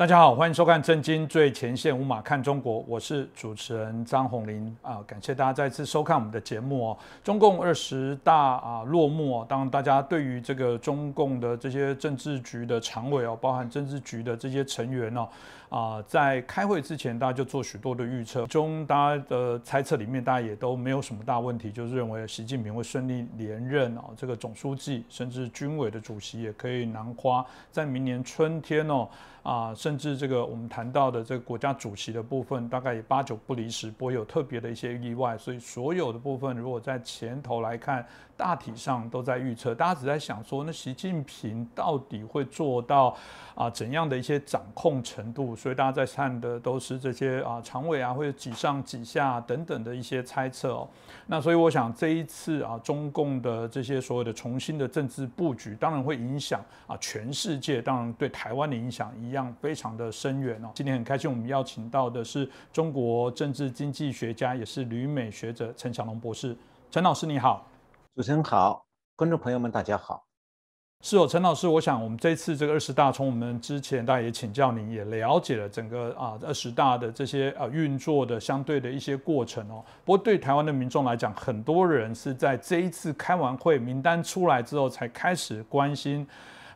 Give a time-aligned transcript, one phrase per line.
[0.00, 6.98] 大家好，欢迎收看《震惊最前线》，无马看中国，我是主持人张宏林啊，感谢大家再次收看我们的节目哦。
[7.22, 15.28] 中共二十大啊落幕哦，当大家对于这个中共的这些政治局的常委哦，包含政治局的这些成员哦。
[15.68, 29.06] 啊，在开会之前，大家就做许多的预测，中大家的猜测里面，大家也都没有什么大问题，就是认为习近平会顺利连任哦，这个总书记甚至军委的主席也可以囊括在明年春天哦，
[29.42, 38.06] 啊，甚至这个我们谈到的这个国家主席的部分，大概也八九不离十，不会有特别的一些意外，所以所有的部分，如果在前头来看，
[38.40, 43.14] 大体上都在预测，大家只在想说，那习近平到底会做到
[43.54, 45.54] 啊怎样的一些掌控程度？
[45.54, 50.88] 所以大家在看的都是这些啊，常委啊，或者几上几下等等的一些猜测哦。
[51.26, 60.70] 那所以我想这一次啊，中共的这些所有的重新的政治布局，当然会影响啊全世界，当然对台湾的影响一样非常的深远哦。
[60.74, 66.56] 今天很开心，我们邀请到的是中国政治经济学家，也是旅美学者陈小龙博士。
[66.90, 67.64] 陈老师你好，
[68.20, 68.84] 主持人好，
[69.16, 70.26] 观众朋友们大家好。
[71.00, 79.82] 是哦，陈老师，我想我们这次这个二十大，从我们之前大家也请教您，也了解了整个啊二十大的这些啊运作的相对的一些过程哦。
[80.04, 86.28] 不过对台湾的民众来讲，很多人是在这一次开完会名单出来之后，才开始关心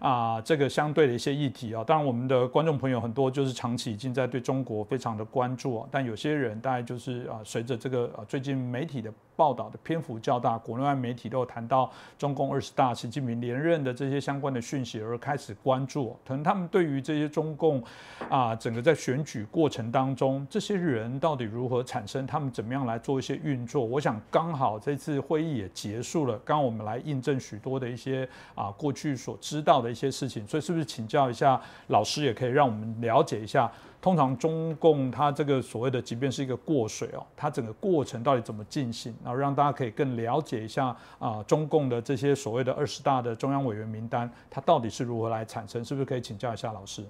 [0.05, 1.83] 啊这个相对的一些议题啊。
[1.83, 9.11] 当然，我们的观众朋友很多就是长期已经在对中国非常的关注哦，但有些人大概就是啊随着这个啊最近媒体的。
[9.37, 16.17] 报道的篇幅较大，国内外媒体都有谈到中共二十大、习近平连任的这些相关的讯息，而开始关注。
[16.25, 17.83] 可能他们对于这些中共
[18.31, 23.85] 啊，整个在选举过程当中，这些人到底如何产生，他们怎么样来做一些运作？
[23.85, 33.71] 我想刚好这次会议也结束了，刚我们来印证许多的一些啊过去所知道的一些事情，所以是不是请教一下老师，也可以让我们了解一下？
[34.03, 45.83] 通常中共它这个所谓的，即便是一个过水哦，它整个过程到底怎么进行，然后让大家可以更了解一下啊，中共的这些所谓的二十大的中央委员名单，它到底是如何来产生？
[45.83, 47.03] 是不是可以请教一下老师？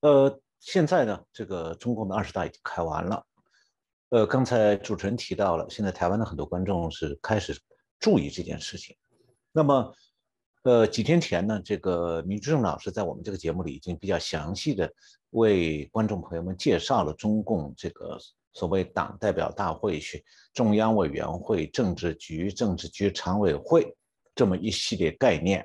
[0.00, 3.22] 呃，现在呢，这个中共的二十大已经开完了。
[4.08, 7.54] 呃，刚才主持人提到了，现在台湾的很多观众是开始
[7.98, 8.96] 注意这件事情。
[9.52, 9.92] 那么，
[10.62, 14.92] 呃，几天前呢，这个米志正老师在我们这个节目里已经比较详细的。
[15.30, 18.18] 为观众朋友们介绍了中共这个
[18.52, 20.00] 所谓党代表大会、
[20.52, 23.96] 中央委员会、政治局、政治局常委会
[24.34, 25.64] 这么一系列概念。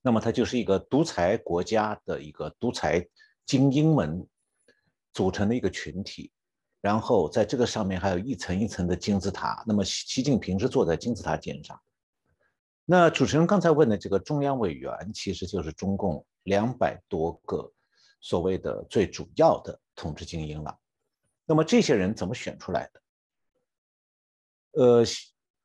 [0.00, 3.04] 那么它就是一个独裁国家的一个独裁
[3.44, 4.24] 精英们
[5.12, 6.30] 组成的一个群体，
[6.80, 9.64] 然后在这个上面还有一层一层的金字塔。
[9.66, 11.76] 那么习近平是坐在金字塔尖上。
[12.84, 17.70] 那主持人刚才问的这个中央委员，其实就是中共两百多个。
[18.20, 20.74] 所谓的最主要的统治精英了，
[21.44, 23.00] 那么这些人怎么选出来的？
[24.82, 25.04] 呃，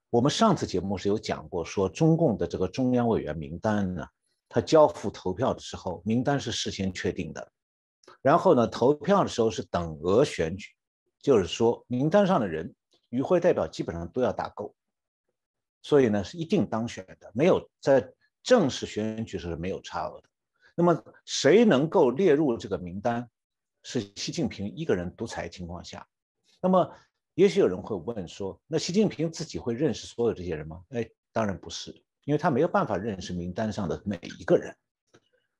[0.09, 4.05] 我们上次节目是有讲过，说中共的这个中央委员名单呢，
[4.49, 7.49] 他交付投票的时候，名单是事先确定的，
[8.21, 10.67] 然后呢，投票的时候是等额选举，
[11.21, 12.75] 就是说名单上的人
[13.07, 14.75] 与会代表基本上都要打够，
[15.81, 18.11] 所以呢是一定当选的，没有在
[18.43, 20.29] 正式选举时是没有差额的。
[20.75, 23.29] 那么谁能够列入这个名单？
[23.83, 26.05] 是习近平一个人独裁情况下。
[26.61, 26.89] 那么
[27.33, 30.83] 也许有人会问说：那习近平自己会认识所有这些人吗？
[30.89, 31.91] 哎，当然不是，
[32.25, 34.75] 因为他没有办法认识名单上的每一个人。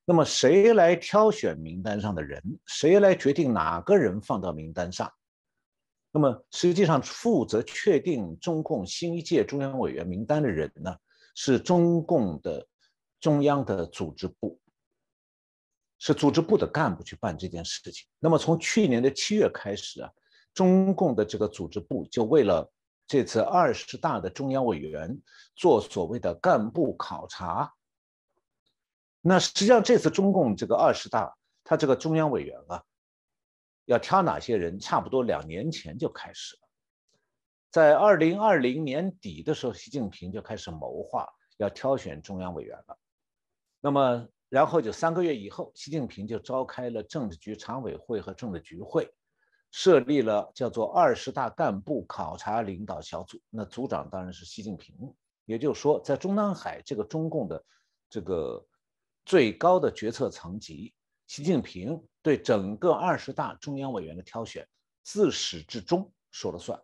[0.04, 2.42] 那么谁来挑选名单上的人？
[2.66, 5.10] 谁来决定哪个人放到名单上？
[6.12, 10.96] 那么实际上负责确定中共新一届中央委员名单的人呢，
[11.36, 12.68] 是中共的
[13.20, 14.60] 中央的组织部。
[16.02, 18.08] 是组织部的干部去办这件事情。
[18.20, 20.10] 那么从去年的七月开始啊，
[20.54, 22.72] 中共的这个组织部就为了
[23.06, 25.20] 这次二十大的中央委员
[25.58, 27.74] 做所谓的干部考察。
[29.20, 31.36] 那实际上这次中共这个二十大，
[31.66, 32.82] 他这个中央委员啊，
[33.90, 36.62] 要挑哪些人，差不多两年前就开始了。
[37.72, 41.28] 在二零二零年底的时候，习近平就开始谋划
[41.58, 42.98] 要挑选中央委员了。
[43.82, 44.28] 那么。
[44.52, 49.08] 然后就三个月以后，习近平就召开了政治局常委会和政治局会，
[49.70, 53.40] 设立了叫做二十大干部考察领导小组。
[53.52, 54.96] 那组长当然是习近平。
[55.46, 57.64] 也就是说，在中南海这个中共的
[58.10, 58.66] 这个
[59.24, 60.96] 最高的决策层级，
[61.28, 64.68] 习近平对整个二十大中央委员的挑选
[65.04, 66.80] 自始至终说了算。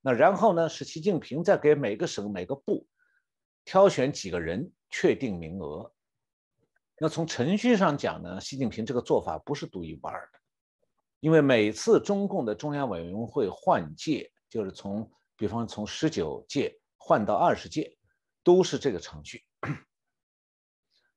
[0.00, 2.86] 那然后呢，是习近平在给每个省每个部
[3.64, 5.92] 挑选几个人，确定名额。
[6.98, 10.38] 那从程序上讲呢，习近平这个做法不是独一无二的，
[11.20, 17.96] 因为每次中共的中央委员会换届，就是从比方从十九届换到二十届，
[18.42, 19.44] 都是这个程序。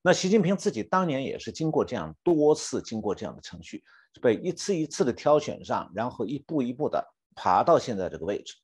[0.02, 3.84] 那习近平自己当年也是经过这样多次经过这样的程序，
[4.22, 7.06] 被一次一次的挑选上，然后一步一步的
[7.36, 8.56] 爬到现在这个位置。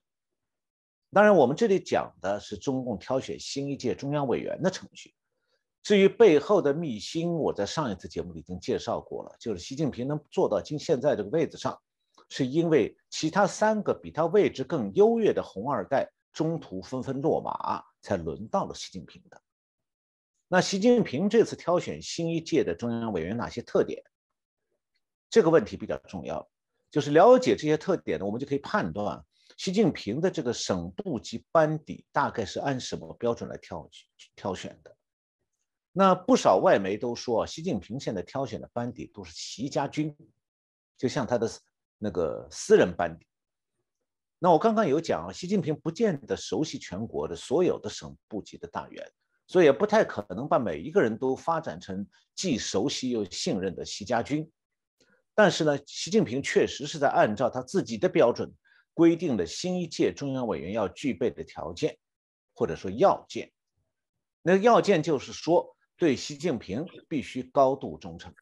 [1.11, 5.13] 当然，我们这里讲的是中共挑选新一届中央委员的程序。
[5.83, 9.35] 至于背后的秘辛，我在上一次节目里已经介绍过了。
[9.39, 11.79] 就是习近平能做到今现在这个位置上，
[12.27, 19.41] 是因为其他三个比他位置更优越的红二代中途纷纷落马，才轮到了习近平的。
[20.47, 24.03] 那习近平这次挑选新一届的中央委员哪些特点？
[25.29, 26.47] 这个问题比较重要，
[26.91, 29.25] 就是了解这些特点呢，我们就可以判断。
[29.57, 33.89] 习近平的这个省部级班底大概是按什么标准来挑
[34.35, 34.95] 挑选的？
[35.91, 40.15] 那不少外媒都说，习近平现在挑选的班底都是习家军，
[40.97, 41.49] 就像他的
[41.97, 43.25] 那个私人班底。
[44.37, 49.11] 那我刚刚有讲啊，习近平不见得熟悉全国的所有的省部级的大员，
[49.47, 54.51] 所以也不太可能把每一个人都发展成既熟悉又信任的习家军。
[55.33, 58.53] 但是呢，习近平确实是在按照他自己的标准。
[58.97, 61.97] 规定了新一届中央委员要具备的条件，
[62.53, 63.51] 或者说要件。
[64.41, 68.33] 那个要件就是说，对习近平必须高度忠诚。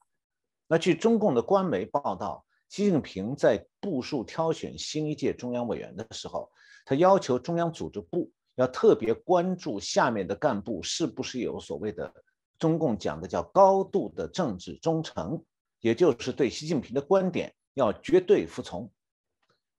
[0.67, 6.51] 那据中共的官媒报道，习近平在部署挑选新一届中央委员的时候，
[6.85, 12.13] 他要求中央组织部要特别关注下面的干部是不是有所谓的
[12.59, 15.43] 中共讲的叫高度的政治忠诚，
[15.79, 18.91] 也就是对习近平的观点要绝对服从。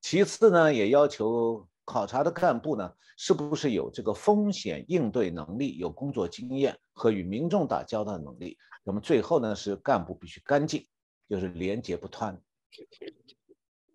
[0.00, 8.59] 其次呢，也要求考察的干部呢，是不是有这个风险应对能力、有工作经验和与民众打交道的能力。
[8.82, 10.87] 那么最后呢，是干部必须干净，
[11.29, 12.38] 就是廉洁不贪。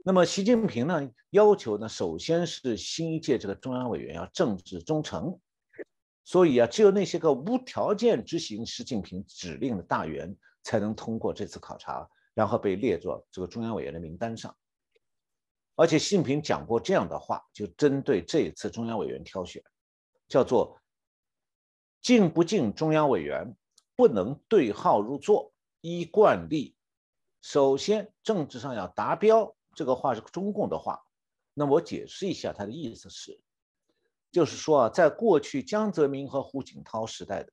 [0.03, 5.37] 那么习近平呢，要求呢，首先是新一届这个中央委员要政治忠诚。
[6.23, 14.55] 所以啊，只有那些个无条件执行习近平指令的大员，才能通过这次考察，然后被列作这个中央委员的名单上。
[15.75, 19.61] 而且习近平讲过这样的话，就针对这一次中央委员挑选，
[20.27, 20.79] 叫做
[22.01, 23.55] “进不进中央委员，
[23.95, 25.51] 不能对号入座。
[25.81, 26.75] 依惯例，
[27.41, 30.99] 首先政治上要达标。”这个话是中共的话。
[31.53, 33.39] 那我解释一下，他的意思是，
[34.31, 37.51] 就是说啊，在过去江泽民和胡锦涛时代的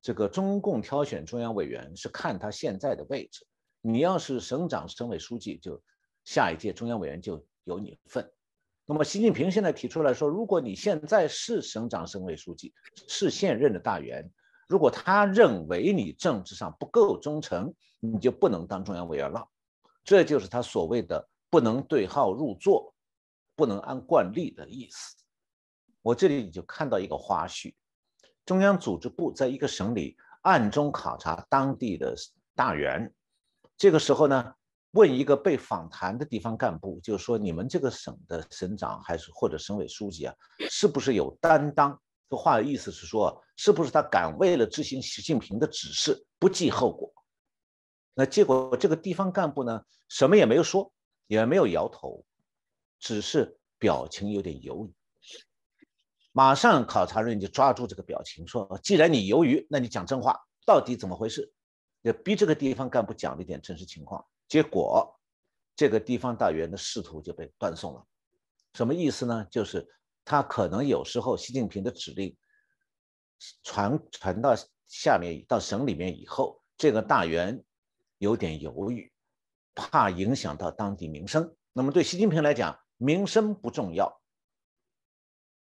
[0.00, 3.46] 这个中共挑选中央委员是看他现在的位置，
[3.80, 5.82] 你要是省长、省委书记，就
[6.24, 7.42] 下一届中央委员就。
[7.64, 8.28] 有你份。
[8.86, 12.74] 那么，习近平现在提出来说，如果你现在是省长、省委书记，
[13.06, 14.28] 是现任的大员，
[14.66, 19.48] 如果他认为你政治上不够忠诚，你就不能当中央委员了。
[20.02, 22.94] 这就是他所谓的不能对号入座，
[23.54, 25.14] 不能按惯例的意思。
[26.00, 27.74] 我这里就看到一个花絮：
[28.46, 32.16] 中央组织部在一个省里暗中考察当地的
[32.54, 33.12] 大员，
[33.76, 34.54] 这个时候呢。
[34.94, 40.34] 问一个被访谈的地方干部，就是说你们这个省的省长还是或者省委书记啊，
[40.68, 41.98] 是不是有担当？
[42.28, 47.10] 这话的意思是说，是不是他敢为了执行习近平的指示不计后果？
[48.12, 50.92] 那结果这个地方干部呢，什么也没有说，
[51.32, 52.24] 也没有摇头，
[52.98, 54.92] 只是表情有点犹豫。
[56.32, 61.52] 马上考察人就抓住这个表情，说：“既然你犹豫，那你讲真话，到底怎么回事？”
[62.02, 64.24] 也逼这个地方干部讲了一点真实情况。
[64.48, 65.18] 结果，
[65.76, 68.06] 这个地方大员的仕途就被断送了。
[68.74, 69.46] 什么意思呢？
[69.50, 69.86] 就是
[70.24, 72.36] 他可能有时候习近平的指令
[73.62, 74.54] 传传到
[74.86, 77.62] 下面到省里面以后，这个大员
[78.18, 79.11] 有点犹豫，
[79.74, 81.54] 怕影响到当地民生。
[81.72, 84.20] 那么对习近平来讲，民生不重要，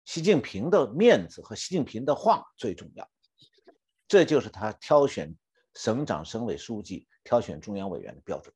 [0.05, 3.09] 习近平的面子和习近平的话最重要。
[4.07, 5.35] 这就是他挑选
[5.75, 8.55] 省长、省委书记、挑选中央委员的标准。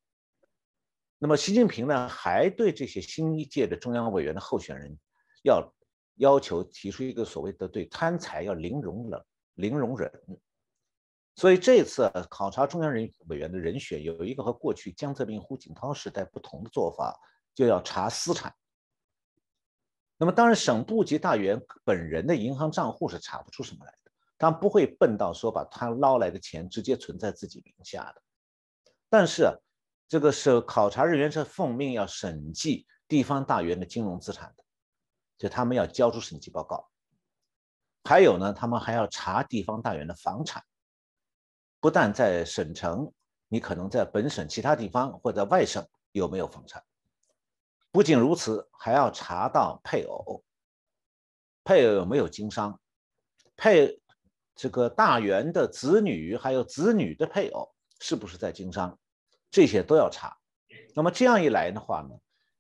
[1.19, 4.97] 那么，习近平呢，还对这些新一届的中央委员的候选人，
[5.43, 5.75] 要
[6.17, 10.13] 要求提出一个所谓的对贪财要零容忍、零容忍。
[11.39, 17.17] 所以这次考察中央人委员的人选，有一个和过去江泽民、胡锦涛时代不同的做法，
[17.55, 18.53] 就要查私产。
[20.17, 28.21] 那么，当然省部级大员本人的银行账户是查不出什么来的，他不会笨到说把他捞来的钱直接存在自己名下的。
[29.09, 29.57] 但是，
[30.09, 34.65] 这个是考察人员是奉命要审计地方大员的金融资产的，
[35.39, 36.91] 就他们要交出审计报告。
[38.03, 40.65] 还有呢，他们还要查地方大员的房产。
[41.81, 43.13] 不但在省城，
[43.49, 46.83] 你可能在本省其他地方或者外省有没有房产。
[47.91, 50.45] 不仅如此，还要查到配偶，
[51.65, 52.79] 配偶有没有经商，
[53.57, 54.01] 配
[54.55, 58.99] 这个大员的子女还有子女的配偶是不是在经商，
[59.51, 60.37] 这些都要查。
[60.95, 62.11] 那么这样一来的话呢，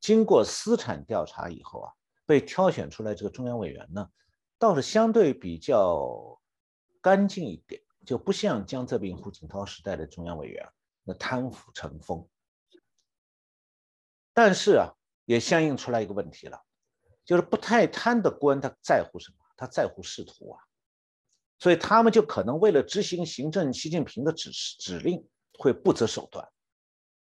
[0.00, 1.92] 经过私产调查以后啊，
[2.24, 4.08] 被挑选出来这个中央委员呢，
[4.58, 6.40] 倒是相对比较
[7.00, 10.66] 干净一点，就不像江泽民、胡锦涛时代的中央委员
[11.04, 12.26] 那贪腐成风。
[14.32, 14.94] 但是啊。
[15.28, 16.58] 也相应出来一个问题了，
[17.22, 19.36] 就是不太贪的官，他在乎什么？
[19.58, 20.58] 他在乎仕途啊，
[21.58, 25.22] 所以他们就可能为了执行行政习近平的指示指令，
[25.58, 26.48] 会不择手段。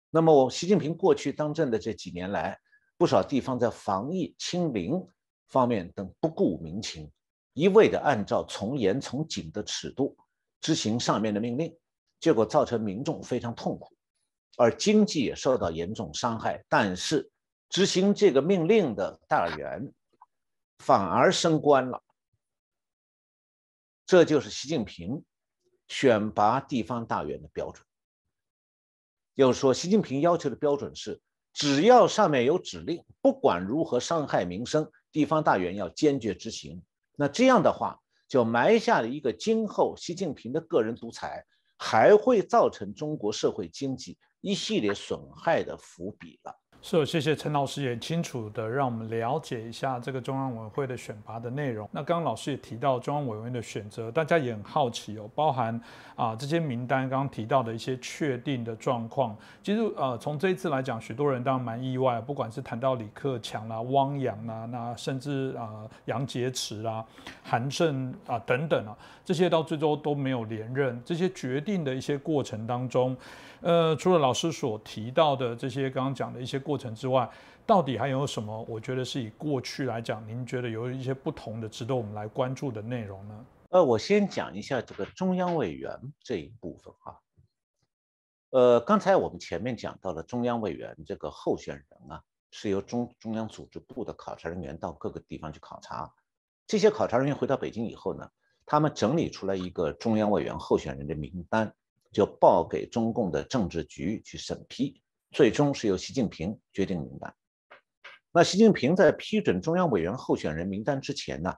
[0.09, 2.59] 那么，我习近平过去当政的这几年来，
[2.97, 5.07] 不少地方在防疫清零
[5.49, 7.13] 方面等不顾民情，
[7.53, 10.17] 一味的按照从严从紧的尺度
[10.61, 11.77] 执行上面的命令，
[12.21, 13.95] 结果造成民众非常痛苦，
[14.57, 16.65] 而经济也受到严重伤害。
[16.69, 17.31] 但是，
[17.69, 19.93] 执行这个命令的大员
[20.79, 22.03] 反而升官了，
[24.07, 25.25] 这就是习近平
[25.89, 27.85] 选拔地方大员的标准。
[29.37, 31.19] 就是说，习近平要求的标准是，
[31.55, 36.83] 只要上面有指令，不管如何伤害民生，地方大员要坚决执行。
[37.17, 37.99] 那这样的话，
[38.31, 41.45] 就埋下了一个今后习近平的个人独裁
[41.77, 46.60] 还会造成中国社会经济一系列损害的伏笔了。
[46.83, 51.87] 是，谢谢陈老师也清楚的让我们了解一下这个中央委员会的选拔的内容。
[51.93, 55.79] 那刚刚老师也提到中央委员会的选择，大家也很好奇哦，包含
[56.17, 59.37] 啊这些名单刚刚提到的一些确定的状况。
[59.63, 67.05] 其实呃从这一次来讲，许多人当然蛮意外，不管是谈到李克强啦、汪洋啦，那甚至啊杨洁篪啦、
[67.43, 70.99] 韩正啊等等啊，这些到最终都没有连任。
[71.05, 73.15] 这些决定的一些过程当中。
[73.61, 77.31] 呃，除了老师所提到的这些刚刚讲的一些过程之外，
[77.67, 78.63] 到底还有什么？
[78.69, 83.47] 我觉得是以过去来讲，您觉得有一些不同的、值得我们来关注的内容呢？
[83.69, 87.21] 呃，我先讲一下这个中央委员这一部分哈。
[88.51, 96.11] 呃，刚才我们前面讲到了中央委员这个候选人啊，是由中中央组织部的考察人员到各个地方去考察，
[96.67, 98.29] 这些考察人员回到北京以后呢，
[98.65, 101.75] 他们整理出来一个中央委员候选人的名单。
[102.13, 105.01] 就报给中共的政治局去审批，
[105.31, 107.33] 最终是由习近平决定名单。
[108.33, 111.55] 那习近平在批准中央委员候选人名单之前呢，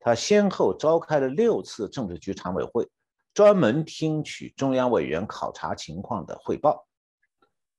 [0.00, 2.88] 他先后召开了六次政治局常委会，
[3.32, 6.86] 专门听取中央委员考察情况的汇报。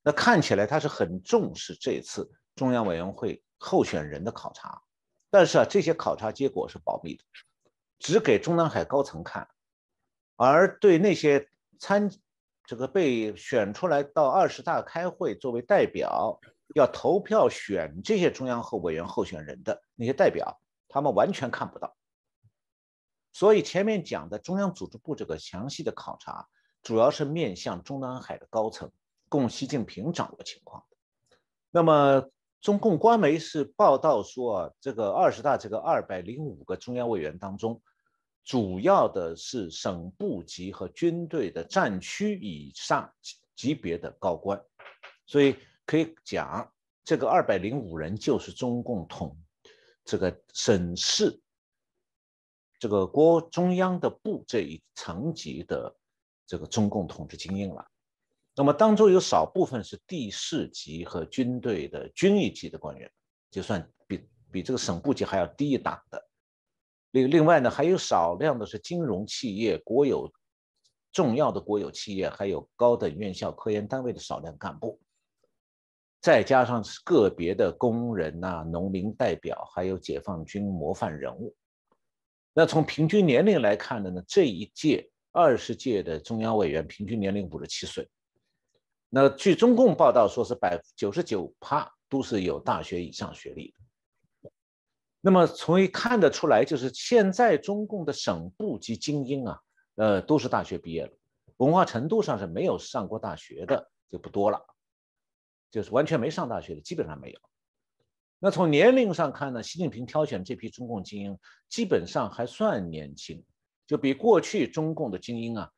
[0.01, 4.81] 那看起来他是很重视这次中央委员会候选人的考察，
[5.29, 7.23] 但是啊，这些考察结果是保密的，
[7.99, 9.45] 只给中南海高层看，
[10.37, 11.49] 而对那些。
[11.83, 12.09] 参
[12.65, 16.39] 这个被选出来到二十大开会作为代表，
[16.75, 21.93] 要投票选这些中央候委员候选人的那些代表，他们完全看不到。
[23.33, 26.47] 所以前面讲的中央组织部这个详细的考察，
[26.81, 28.89] 主要是面向中南海的高层，
[29.27, 30.85] 供习近平掌握情况
[31.69, 32.29] 那么
[32.61, 37.81] 中共官媒是报道说，这个二十大这个二百零五个中央委员当中。
[38.43, 43.11] 主要的是省部级和军队的战区以上
[43.55, 44.61] 级别的高官，
[45.25, 46.69] 所以可以讲，
[47.05, 49.37] 这个二百零五人就是中共统
[50.03, 51.39] 这个省市
[52.77, 55.95] 这个国中央的部这一层级的
[56.45, 57.87] 这个中共统治精英了。
[58.55, 63.09] 那么当中有少部分是地市级和军队的军一级的官员，
[63.49, 66.29] 就算比比这个省部级还要低一档的。
[67.13, 70.31] 另另外呢，还有少量的是金融企业、国有
[71.11, 74.99] 重要的国有企业，还有高等院校、科研单位的少量干部，
[76.19, 81.55] 再加上个别的工人呐、农民代表，还有解放军模范人物。
[82.51, 88.09] 那从平均年龄来看的呢，这一届二十届的中央委员平均年龄五十七岁。
[89.07, 93.77] 那据中共报道说是百九十九趴都是有大学以上学历的。
[95.25, 99.57] 那么从一看得出来，就是现在中共的省部级精英啊，
[99.95, 101.11] 呃，都是大学毕业了，
[101.55, 104.61] 文化程度上是没有上过大学的就不多了，
[105.71, 107.39] 就是完全没上大学的基本上没有。
[108.37, 111.39] 那从年龄上看呢，习近平挑选这批中共精英
[111.69, 113.41] 基本上还算年轻，
[113.87, 115.71] 就比过去中共的精英啊，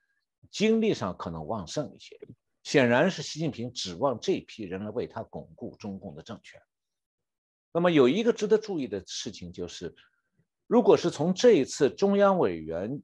[0.49, 2.19] 精力上可能旺盛一些。
[2.63, 6.59] 显然是习近平指望这批人来为他巩固中共的政权。
[7.75, 9.93] 那么有一个值得注意的事情就是，
[10.65, 13.03] 如果是从这一次中央委员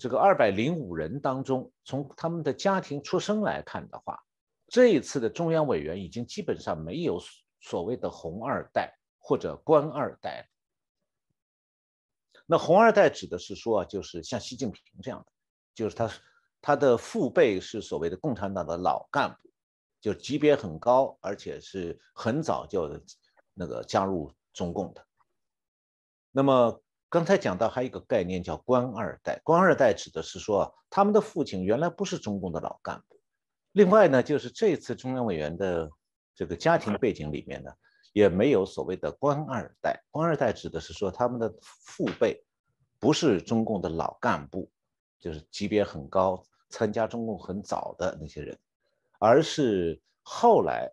[0.00, 4.20] 这个二百零五人当中，从他们的家庭出生来看的话，
[4.66, 7.22] 这一次的中央委员已经基本上没有
[7.60, 10.50] 所谓的红二代或者官二代。
[12.46, 15.32] 那红二代指的是说，就是像习近平这样的，
[15.72, 16.10] 就是他
[16.60, 19.48] 他的父辈是所谓的共产党的老干部，
[20.00, 23.00] 就级别很高，而且是很早就
[23.54, 25.04] 那个加入中共的。
[26.30, 26.82] 那么。
[27.12, 33.18] 刚才讲到还有一个概念叫官二代，官二代指的是说他们的父亲原来不是中共的老干部。
[33.72, 35.90] 另外呢，就是这次中央委员的
[36.36, 37.72] 这个家庭背景里面呢，
[38.12, 40.00] 也没有所谓的官二代。
[40.12, 42.40] 官二代指的是说他们的父辈
[43.00, 44.70] 不是中共的老干部，
[45.18, 48.56] 就是级别很高、参加中共很早的那些人，
[49.18, 50.88] 而是后来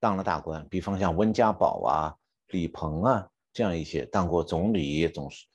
[0.00, 2.14] 当了大官，比方像温家宝啊、
[2.48, 3.28] 李鹏啊。
[3.52, 5.46] 这样一些当过总理、总是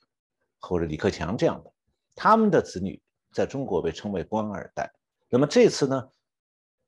[0.58, 1.72] 或者李克强这样的，
[2.16, 3.00] 他们的子女
[3.32, 4.92] 在中国被称为官二代。
[5.28, 6.08] 那么这次呢，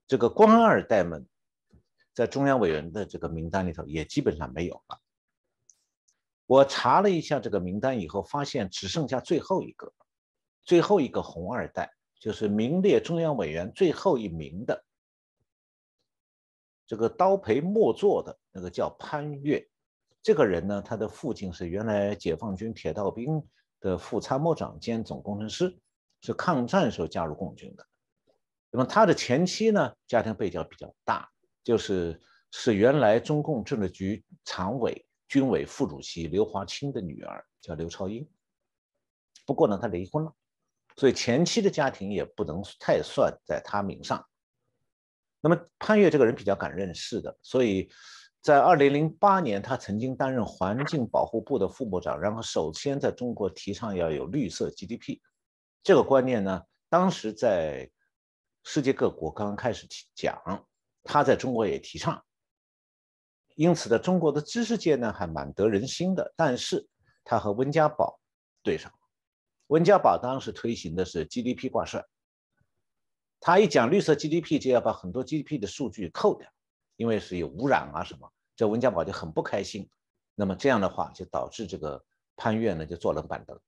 [0.09, 1.25] 这个官二代们
[2.13, 5.01] 在中央委员的这个名单里头也基本上没有了。
[6.47, 9.93] 我查了一下这个名单以后，发现只剩下最后一个，
[10.65, 14.85] 最后一个红二代，就是名列中央委员最后一名的
[16.87, 19.67] 这个刀培末座的那个叫潘岳。
[20.23, 23.43] 这个人呢，他的父亲是原来解放军铁道兵
[23.81, 25.77] 的副参谋长兼总工程师，
[26.23, 27.87] 是抗战时候加入共军的。
[28.71, 31.31] 那么他的前妻呢，家庭背景比较大，
[31.63, 38.27] 就是是原来中共政治局常委、军委副主席刘华清的女儿，叫刘超英。
[39.47, 40.35] 不过呢，他离婚了，
[40.97, 44.27] 所以前妻的家庭也不能太算在他名上。
[45.45, 47.89] 那么潘岳这个人比较敢认事的，所以。
[48.45, 55.19] 在二零零八年，他曾经担任环境保护部的副部长，然后首先在中国提倡要有绿色 GDP
[55.83, 56.63] 这个观念呢。
[56.91, 57.91] 当时在
[58.63, 60.39] 世界各国刚刚开始提讲，
[61.03, 62.23] 他在中国也提倡，
[63.57, 66.31] 因此呢，中国的知识界呢还蛮得人心的。
[66.37, 66.87] 但是
[67.25, 68.21] 他和温家宝
[68.63, 68.93] 对上，
[69.69, 72.05] 温家宝当时推行的是 GDP 挂帅，
[73.47, 76.49] 他一讲绿色 GDP 就要把很多 GDP 的数据扣掉。
[76.97, 79.91] 因为是有污染啊什么，这温家宝就很不开心。
[80.35, 82.03] 那么这样的话，就导致这个
[82.37, 83.59] 潘岳呢就坐冷板凳。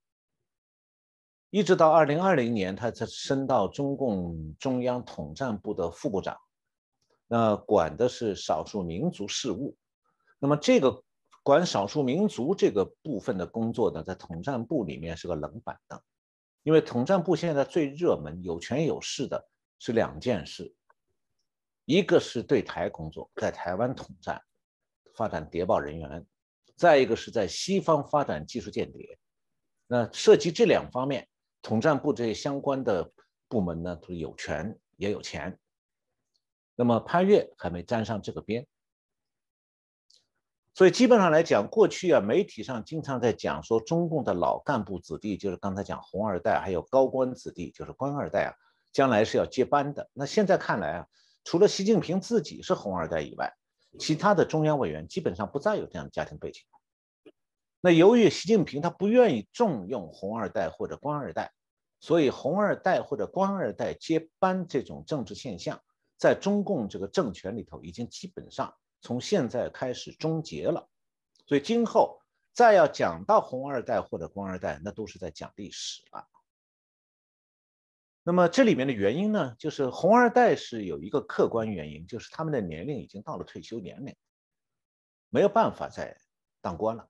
[1.51, 6.39] 一直到二零二零年，他才升到中共中央统战部的副部长，
[7.27, 9.77] 那管的是少数民族事务。
[10.39, 11.03] 那么这个
[11.43, 16.01] 管少数民族这个部分的工作呢，在统战部里面是个冷板凳，
[16.62, 20.75] 因为统战部现在最热门、有权有势的是两件事。
[21.85, 24.43] 一个是对台工作，在台湾统战，
[25.15, 26.25] 发展谍报人员；
[26.77, 29.19] 再一个是在西方发展技术间谍。
[29.87, 31.29] 那涉及这两方面，
[31.62, 33.12] 统战部这些相关的
[33.49, 35.59] 部门呢，都有权也有钱。
[36.75, 38.67] 那么潘岳还没沾上这个边，
[40.75, 48.55] 所以基本上来讲，过去啊，媒体上经常在讲说，中共的老干部子弟，就是刚才讲红二代，还有高官子弟，就是官二代啊，
[48.97, 50.09] 将来是要接班的。
[50.15, 51.07] 那现在看来啊。
[51.45, 53.53] 除了习近平自己是红二代以外，
[53.99, 56.63] 其他的中央委员基本上不再有这样的家庭背景。
[57.83, 61.53] 那由于习近平他不愿意重用红二代或者官二代，
[62.01, 65.79] 所以红二代或者官二代接班这种政治现象，
[66.17, 70.89] 在中共这个政权里头已经基本上从现在开始终结了。
[71.47, 72.19] 所以今后
[72.53, 76.27] 再要讲到红二代或者官二代，那都是在讲历史了。
[78.29, 84.17] 那么这里面的原因呢，就是红二代是有一个客观原因，就是他们的年龄已经到了退休年龄，
[85.31, 86.19] 没有办法再
[86.61, 87.09] 当官了。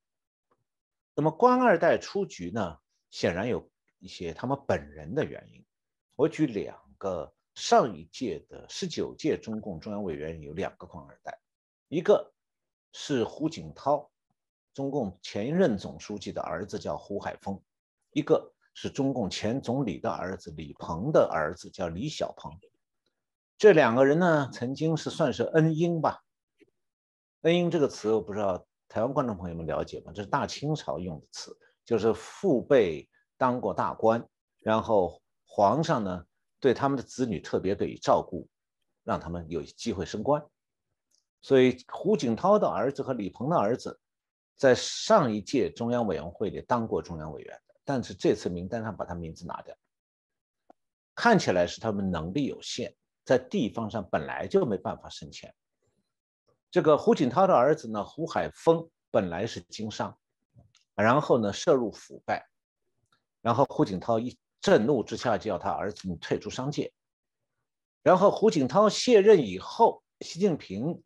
[1.14, 2.76] 那么官二代出局呢，
[3.10, 3.66] 显然有
[3.98, 5.64] 一些他们本人的原因。
[6.16, 11.40] 我举两个上一届的十九届中共中央委员有两个官二代，
[11.88, 12.30] 一个
[12.92, 14.10] 是胡锦涛，
[14.74, 17.58] 中共前任总书记的儿子叫胡海峰，
[18.10, 18.52] 一个。
[18.78, 22.52] 是中共前总理的儿子李鹏的儿子，叫李小鹏。
[23.56, 26.22] 这两个人呢，曾经是算是恩英吧。
[27.40, 30.12] 恩英这个词，我不知道台湾观众朋友们了解吗？
[30.14, 33.08] 这是大清朝用的词，就是父辈
[33.38, 34.22] 当过大官，
[34.58, 36.26] 然后皇上呢
[36.60, 38.46] 对他们的子女特别给予照顾，
[39.04, 40.44] 让他们有机会升官。
[41.40, 43.98] 所以胡锦涛的儿子和李鹏的儿子，
[44.54, 47.58] 在上一届中央委员会里当过中央委员。
[47.86, 49.74] 但是这次名单上把他名字拿掉，
[51.14, 52.94] 看起来是他们能力有限，
[53.24, 55.54] 在地方上本来就没办法升迁。
[56.68, 60.18] 这个胡锦涛的儿子呢，胡海峰本来是经商，
[60.96, 62.46] 然后呢涉入腐败，
[63.40, 66.92] 然后胡锦涛一震怒之下，叫他儿子你退出商界。
[68.02, 71.02] 然后胡锦涛卸任以后，习近平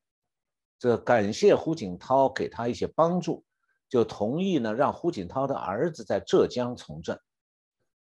[0.78, 3.44] 这感谢胡锦涛给他一些帮助，
[3.90, 7.18] 就同意呢让胡锦涛的儿子在浙江从政。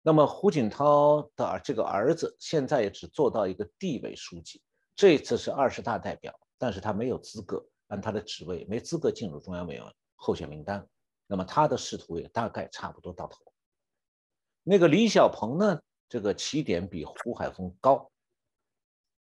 [0.02, 4.60] 那么胡锦涛的这个儿子现在也只做到一个地委书记，
[4.96, 9.84] 这次是二十大代表，但是他没有资格按他的职位没资格进入中央委员
[10.16, 10.84] 候选名单。
[11.28, 13.44] 那么他的仕途也大概差不多到头。
[14.64, 18.10] 那个李小鹏呢，这个起点比胡海峰高。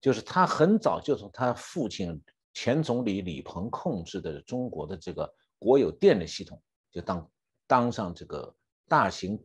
[0.02, 7.32] 就是他很早就从他父亲前总理李鹏控制的中国的这个国有电力系统，就当
[7.68, 8.56] 当上这个
[8.88, 9.40] 大型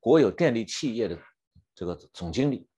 [0.00, 1.18] 国有电力企业的
[1.74, 2.68] 这个总经理，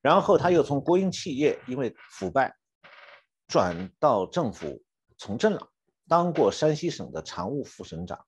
[0.00, 2.56] 然后他又从国营企业因为腐败
[3.48, 4.82] 转到政府
[5.18, 5.68] 从政了，
[6.08, 8.24] 当过山西省的常务副省长。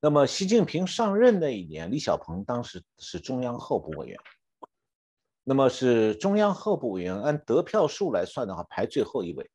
[0.00, 4.18] 那么习近平上任那一年，李小鹏当时是中央候补委员。
[5.48, 9.50] 那么是中央候补委员，按得票数来算的话，排最后一位。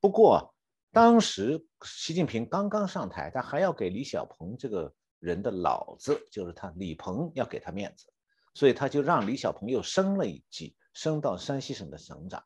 [0.00, 0.54] 不过
[0.92, 8.12] 当时习近平刚刚上台，他还要给李小鹏这个人的老子，就是他李鹏要给他面子，
[8.54, 12.42] 所以他就让李小鹏又升了一级，升到山西省的省长。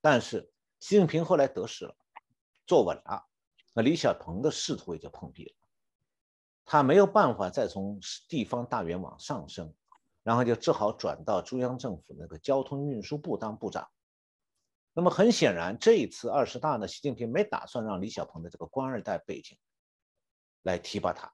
[0.00, 1.96] 但是习近平后来得势了，
[2.66, 3.24] 坐稳了，
[3.72, 5.54] 那李小鹏的仕途也就碰壁了，
[6.64, 7.98] 他没有办法再从
[8.28, 9.72] 地方大员往上升。
[10.22, 13.86] 然后就只好转到中央政府那个交通运输部当部长。
[14.96, 19.58] 那么很显然，这一次二十大呢，习近平没打算让李小鹏的这个官二代背景
[20.62, 21.32] 来提拔他，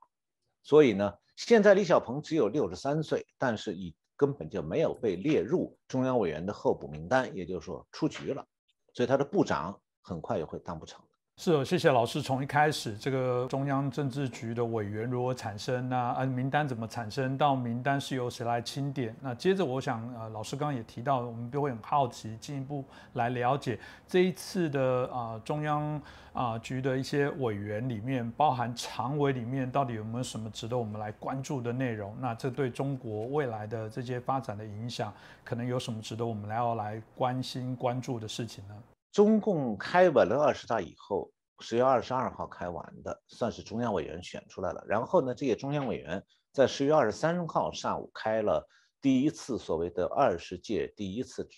[0.62, 8.46] 所以呢，现在李小鹏只有六十三岁，但是已根本就没有被列入中央委员的候补名单，也就是说出局了，
[8.94, 11.04] 所以他的部长很快也会当不成。
[11.42, 12.20] 是，谢谢老师。
[12.20, 15.96] 从一开始，这个中央政治局的委员如何产生呢？
[15.96, 17.38] 啊，名单怎么产生？
[17.38, 19.16] 到名单是由谁来清点？
[19.22, 25.98] 那接着，我想，呃，老师刚刚也提到，我们都会很好奇，进一步来了解这一次的啊中央
[26.34, 32.14] 啊局的一些委员里面，包含常委里面，到底有没有什么值得我们来关注的内容？
[32.20, 35.10] 那这对中国未来的这些发展的影响，
[35.42, 38.74] 可能有什么值得我们来要来关心关注的事情呢？
[39.12, 44.84] 中共开完了二十大以后，十月二十二号开完的，算是中央委员选出来了。
[44.86, 48.66] 然后呢，这些中央委员在十月二十三号上午开了
[49.00, 51.48] 第一次所谓的二十届第一次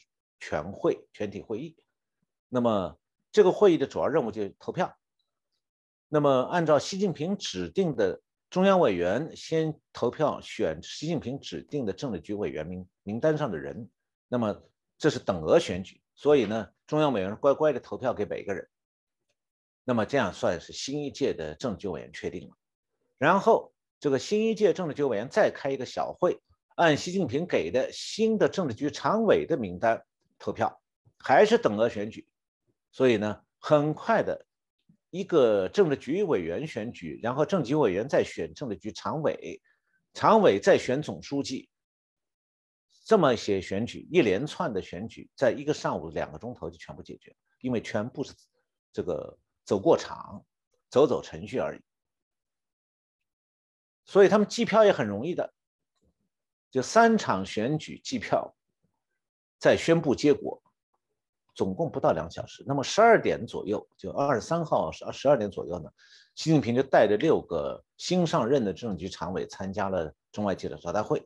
[0.41, 1.77] 全会全体会议。
[2.49, 2.99] 那么
[3.31, 4.95] 这个会议的主要任务就是投票。
[6.09, 13.89] 那么按照习近平指定的中央委员先投票选习近平指定的政治局委员名名单上的人。
[14.29, 14.63] 那么
[14.99, 16.02] 这是等额选举。
[16.15, 18.69] 所以呢，中央委员乖乖的投票给每个人，
[19.85, 22.55] 那么这样算是新一届的政治局委员确定了。
[23.19, 26.41] 然后这个新一届政治局委员再开一个小会，
[26.77, 30.03] 按习近平给的新的政治局常委的名单
[30.39, 30.81] 投票，
[31.19, 32.27] 还是等额选举。
[32.91, 34.47] 所以呢，很快的
[35.11, 39.61] 一个政治局委员选举，然后政治局委员再选政治局常委，
[40.15, 41.69] 常委再选总书记。
[43.13, 48.33] 这么些选举，一连串的选举，在一个上午两个钟头就全部解决，因为全部是
[48.91, 50.43] 这个走过场，
[50.89, 51.83] 走走程序而已。
[54.07, 55.53] 所以他们计票也很容易的，
[56.71, 58.57] 就三场选举计票，
[59.59, 60.63] 再宣布结果，
[61.55, 62.65] 总共不到两小时。
[62.67, 65.91] 那么十二点左右，就二十三号十十二点左右呢，
[66.35, 71.23] 习近平就带着六个新上任的政治局常委参加了中外记者招待会。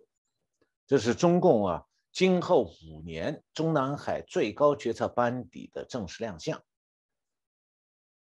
[0.86, 6.62] 这是中共啊，今后五年中南海最高决策班底的正式亮相。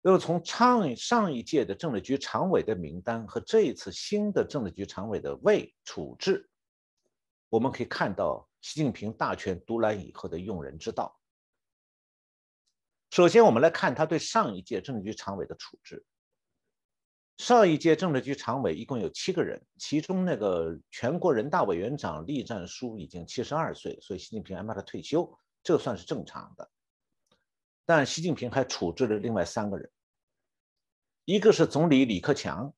[0.03, 6.49] 那么从上上一届的政治局常委的名单和这一次新的政治局常委的位处置，
[7.49, 11.19] 我们可以看到习近平大权独揽以后的用人之道。
[13.11, 16.05] 首先，我们来看他对上一届政治局常委的处置。
[17.37, 26.71] 上一届政治局常委一共有七个人，其中那个全国人大委员长栗战书已经七十二岁，所以习近平安排他退休，这算是正常的。
[27.87, 29.91] 但习近平还处置了另外三个人，
[31.25, 32.73] 一个是总理李克强，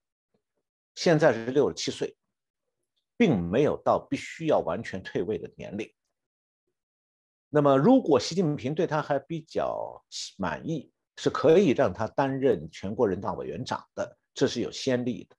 [0.95, 2.17] 现在是六十七岁，
[3.17, 5.93] 并没有到必须要完全退位的年龄。
[7.51, 10.03] 那么，如果习近平对他还比较
[10.39, 14.17] 满意，是可以让他担任全国人大委员长的。
[14.35, 15.37] 这是有先例的，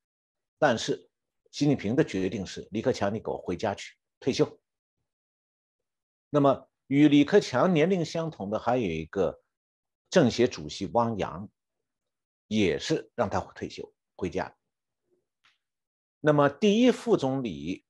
[0.58, 1.08] 但是
[1.50, 4.60] 习近平的决定是李克强，你给我回家去退休。
[6.30, 9.42] 那么与李克强年龄相同的还有一个
[10.10, 11.48] 政协主席汪洋，
[12.48, 14.56] 也是让他退休回家。
[16.20, 17.84] 那么第一副总理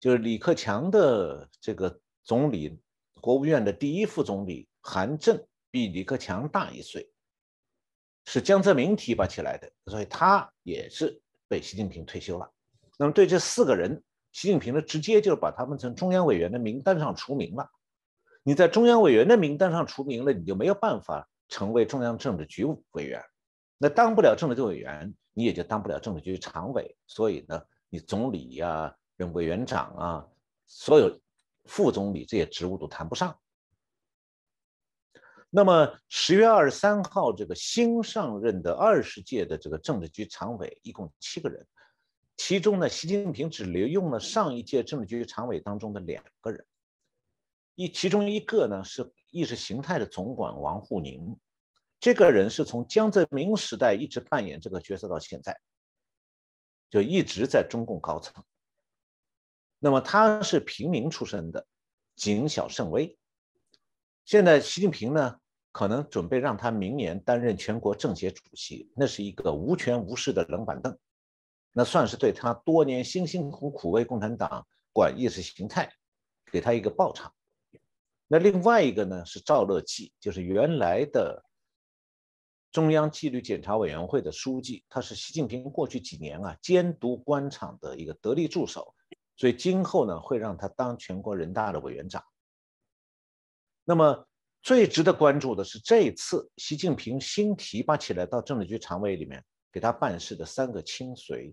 [0.00, 2.80] 就是李克强的这个总理，
[3.20, 7.12] 国务院的第一副总理韩正比李克强大一岁，
[8.26, 12.50] 是江泽民提拔起来的，所以他也是被习近平退休了。
[12.98, 17.68] 那么对这四个人，习近平呢直接就把他们从中央委员的名单上除名了。
[18.42, 23.22] 你在中央委员的名单上除名了，你就没有办法成为中央政治局委员。
[23.78, 26.96] 那当不了政治局委员，你也就当不了政治局常委。
[27.06, 30.26] 所以呢，你总理呀、任委员长啊、
[30.66, 31.20] 所有
[31.64, 33.36] 副总理这些职务都谈不上。
[35.54, 41.66] 那么十月二十三号，这个新上任的二十届的这个政治局常委一共七个人，
[42.38, 46.64] 其中呢，习近平只留用了上一届政治局常委当中的两个人，
[47.74, 51.38] 一其中一个呢是意识形态的总管王沪宁，
[52.00, 55.60] 这个人是从江泽民时代一直扮演这个角色到现在，
[56.88, 58.42] 就一直在中共高层。
[59.78, 61.66] 那么他是平民出身的，
[62.16, 63.18] 谨小慎微。
[64.24, 65.40] 现在习近平呢？
[65.72, 70.96] 可能准备让他明年担任全国政协主席，那是一个无权无势的冷板凳，
[71.72, 75.90] 那算是对他多年辛辛苦苦为共产党管意识形态，
[76.52, 77.32] 给他一个报偿。
[78.28, 81.42] 那另外一个呢是赵乐际，就是原来的
[82.70, 88.94] 中央纪律检查委员会的书记，他是习近平过去几年啊监督官场的一个得力助手，
[89.36, 92.22] 所以今后呢会让他当全国人大的委员长。
[93.84, 94.28] 那么。
[94.62, 101.52] 最值得关注的是，这一次习近平新提拔起来到政治局常委里面给他办事的三个亲随，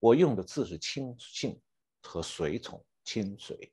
[0.00, 1.60] 我用的字是亲信
[2.00, 3.70] 和随从，亲随，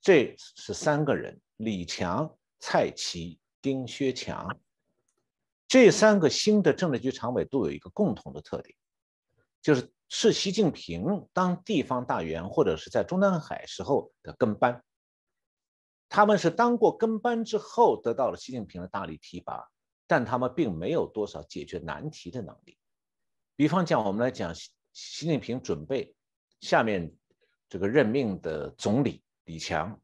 [0.00, 4.58] 这是三个人：李强、蔡奇、丁薛强。
[5.68, 8.76] 这三个新的政治局常委都有一个共同的特点，
[9.62, 14.82] 就是是习近平当地方大员或者是在中南海时候的跟班。
[16.14, 19.66] 他们是当过跟班之后得到了习近平的大力提拔，
[20.06, 22.76] 但他们并没有多少解决难题的能力。
[23.56, 26.14] 比方讲，我们来讲，习习近平准备
[26.60, 27.10] 下面
[27.66, 29.98] 这个任命的总理李强，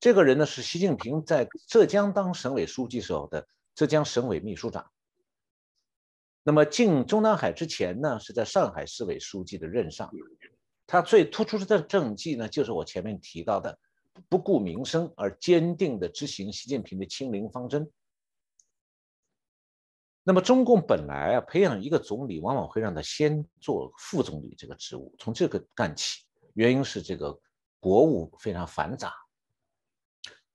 [0.00, 4.90] 这个人呢是习近平在浙江当省委书记时候的浙江省委秘书长。
[6.42, 10.10] 那么进中南海之前呢，是在上海市委书记的任上。
[10.86, 13.78] 他最突出的政绩呢，就是我前面提到的。
[14.28, 17.90] 不顾民生而坚定地执行习近平的清零方针。
[20.24, 26.22] 那么，中共本来啊，培养一个总理，往往会让他先做副总理这个职务，从这个干起。
[26.52, 27.40] 原因是这个
[27.80, 29.14] 国务非常繁杂，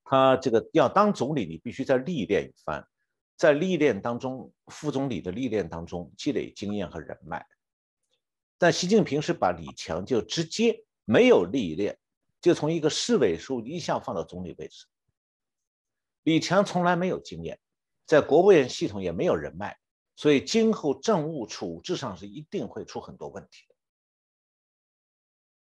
[0.03, 2.87] 他这个要当总理，你必须在历练一番，
[3.35, 7.43] 在历练当中，副总理的历练当中积累经验和人脉。
[8.59, 11.97] 但习近平是把李强就直接没有历练。
[12.43, 14.85] 就从一个市委书记一下放到总理位置。
[16.23, 17.57] 李强从来没有经验，
[18.05, 19.79] 在国务院系统也没有人脉，
[20.17, 23.75] 所以今后政务处置上是一定会出很多问题的。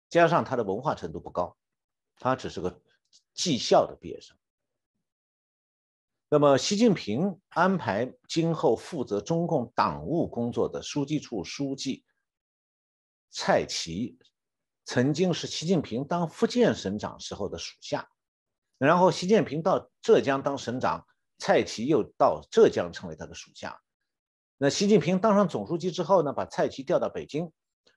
[0.08, 1.56] 加上他的文化程度不高，
[2.16, 2.82] 他只是个
[3.32, 4.36] 技校的毕业生。
[6.28, 12.04] 那么，习近平安排今后负责中共党务工作的书记处书记
[13.30, 14.18] 蔡奇。
[14.86, 18.08] 曾经是习近平当福建省长时候的属下，
[18.78, 21.04] 然后习近平到浙江当省长，
[21.38, 23.82] 蔡奇又到浙江成为他的属下。
[24.56, 27.52] 那习近平当上总书记之后呢，把蔡奇调到北京，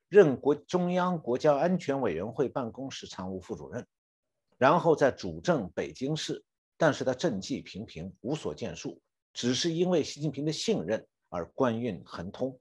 [0.07, 3.87] 任国中央国家安全委员会办公室常务副主任，
[4.57, 6.43] 然后再主政北京市。
[6.75, 9.01] 但是他政绩平平，无所建树，
[9.33, 12.59] 只是因为习近平的信任而官运亨通。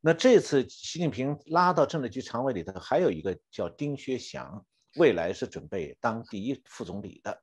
[0.00, 4.62] 那这次习近平拉到政治局常委里头，还有一个叫丁薛祥，
[4.96, 7.42] 未来是准备当第一副总理的。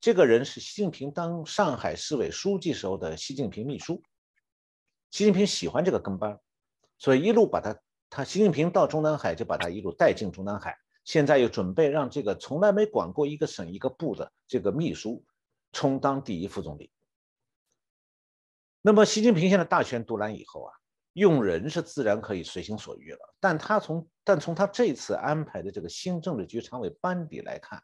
[0.00, 4.02] 这个人是习近平当上海市委书记时候的习近平秘书。
[5.10, 6.40] 习近平喜欢这个跟班，
[6.96, 10.78] 所以一路把他，他习近平到中南海就把他一路带进中南海。
[11.04, 15.22] 现在又准备让这个从来没管过一个省一个部的这个秘书
[15.72, 16.90] 充当第一副总理。
[18.80, 20.79] 那么习近平现在大权独揽以后啊。
[21.14, 27.82] 用人是自然可以随心所欲了，但他从但从他这次安排的这个新政治局常委班底来看，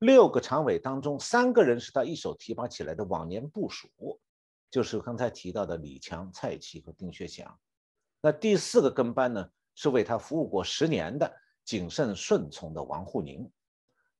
[0.00, 3.88] 六个常委当中，三个人是他一手提拔起来的往年部署，
[4.70, 7.58] 就是刚才提到的李强、蔡奇和丁薛祥。
[8.20, 13.50] 那第四个跟班呢，是为他服务过十年的谨慎顺从的王沪宁，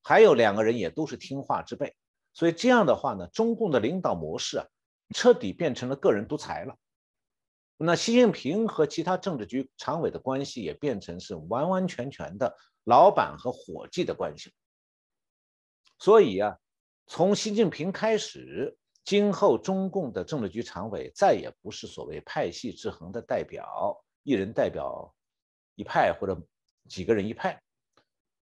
[0.02, 1.94] 还有两个人也都是听话之辈。
[2.32, 4.66] 所以这样的话呢，中共的领导模式啊，
[5.14, 6.74] 彻底变成了个人独裁了。
[7.82, 14.52] 那习近平和其他政治局常委的关系也变成是完完全全的老板和伙计的关系。
[15.98, 16.58] 所以啊，
[17.06, 25.14] 从习近平开始，今后中共的政治局常委再也不是所谓派系制衡的代表，一人代表
[25.74, 26.38] 一派或者
[26.86, 27.62] 几个人一派。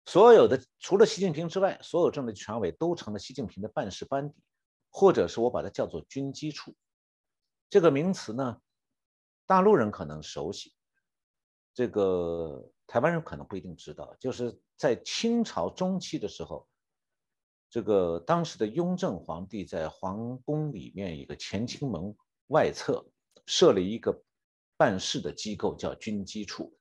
[0.04, 4.36] 所有的除了习近平之外，所有政治局常委都成了习近平的办事班底，
[4.88, 6.76] 或者是我把它叫做军机处。
[7.68, 8.60] 这个名词呢，
[9.46, 10.74] 大陆人可能熟悉，
[11.72, 14.14] 这个台湾人可能不一定知道。
[14.18, 16.68] 就是在清朝中期的时候，
[17.70, 22.14] 这个当时的雍正皇帝在皇宫里面一个乾清门
[22.48, 23.06] 外侧
[23.46, 24.20] 设了一个
[24.76, 26.76] 办事的机构，叫军机处。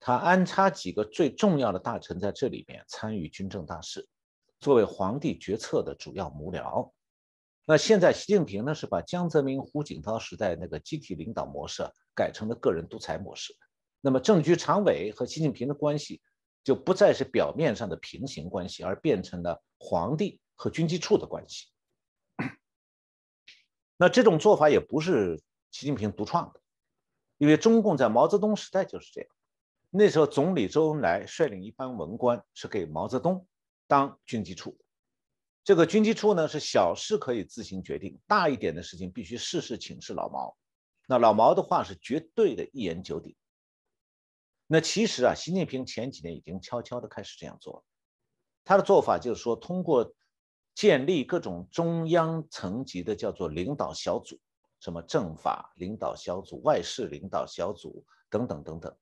[0.00, 4.08] 他安插几个最重要的大臣在这里面参与军政大事，
[4.60, 6.92] 作为皇帝决策的主要幕僚。
[7.70, 13.54] 那现在习近平呢是把江泽民、胡锦涛时代那个集体领导模式改成了个人独裁模式。
[14.00, 16.22] 那么政局常委和习近平的关系
[16.64, 21.66] 就不再是表面上的平行关系，而变成了皇帝和军机处的关系。
[23.98, 25.38] 那这种做法也不是
[25.70, 26.60] 习近平独创的，
[27.36, 29.28] 因为中共在毛泽东时代就是这样。
[29.90, 33.46] 那时候，总理周恩来率领一帮文官，是给毛泽东
[33.86, 34.78] 当军机处。
[35.68, 40.56] 这个军机处呢，是小事可以自行决定，大一点的事情必须事事请示老毛。
[41.06, 43.36] 那老毛的话是绝对的一言九鼎。
[44.66, 47.84] 那其实啊，习近平前几年已经悄悄的开始这样做了。
[48.64, 50.10] 他的做法就是说，通过
[50.74, 54.40] 建立各种中央层级的叫做领导小组，
[54.80, 58.96] 什么政法领导小组、外事领导小组等等等等。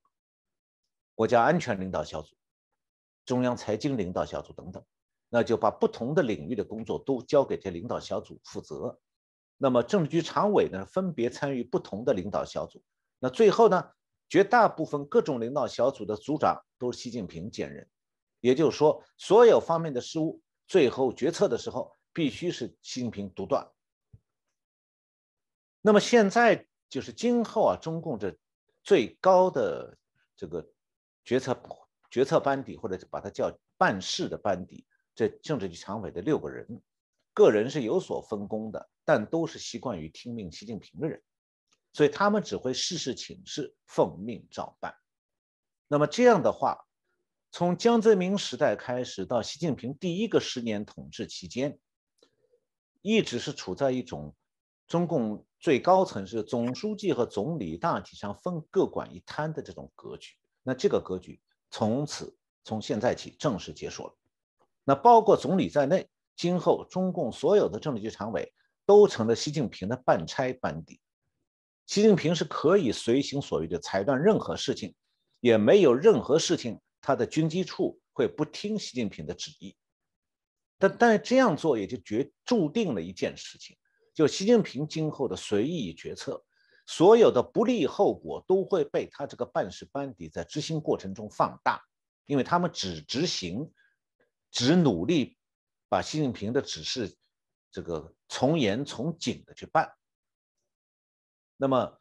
[1.15, 2.37] 国家安全领导小组、
[3.25, 4.85] 中央财经领导小组等等，
[5.29, 8.99] 那就把不同的领域的工作都交给这领导小组负责。
[9.57, 12.83] 那么政治局常委呢，分别参与不同的领导小组。
[13.19, 13.91] 那最后呢，
[14.29, 17.89] 绝大部分各种领导小组的组长都是习近平兼任。
[18.41, 23.67] 也就是说，所有方面的事务，最后决策的时候必须是习近平独断。
[25.83, 28.37] 那么现在就是今后啊，中共这
[28.83, 29.97] 最高的
[30.37, 30.67] 这个。
[31.27, 31.59] 决策
[32.09, 34.87] 决策班底，或者把它叫办事的班底，
[35.17, 36.81] 这政治局常委的六个人，
[37.33, 41.23] 个人是有所分工的，但都是习惯于听命习近平的人，
[41.95, 44.95] 所以他们只会事事请示，奉命照办。
[45.89, 46.87] 那么这样的话，
[47.51, 51.79] 从江泽民时代开始到习近平第一个十年统治期间，
[53.01, 54.37] 一直是处在一种
[54.87, 60.35] 中共最高层是总书记和总理大体上分各管一摊的这种格局。
[60.63, 64.15] 那这个格局从此从现在起正式结束了。
[64.89, 68.53] 那包括总理在内，今后中共所有的政治局常委
[68.87, 71.01] 都成了习近平的办差班底。
[71.87, 74.95] 习近平是可以随心所欲的裁断任何事情，
[75.41, 79.75] 也没有任何事情他的军机处会不听习近平的旨意。
[80.79, 83.77] 但但这样做也就决注定了一件事情，
[84.15, 86.41] 就习近平今后的随意决策。
[86.87, 91.83] 所有的不利后果都会被他这个办事班底在执行过程中放大，
[92.27, 93.69] 因为他们只执行，
[94.51, 95.37] 只努力
[95.89, 97.17] 把习近平的指示
[97.71, 99.93] 这个从严从紧的去办。
[101.57, 102.01] 那么，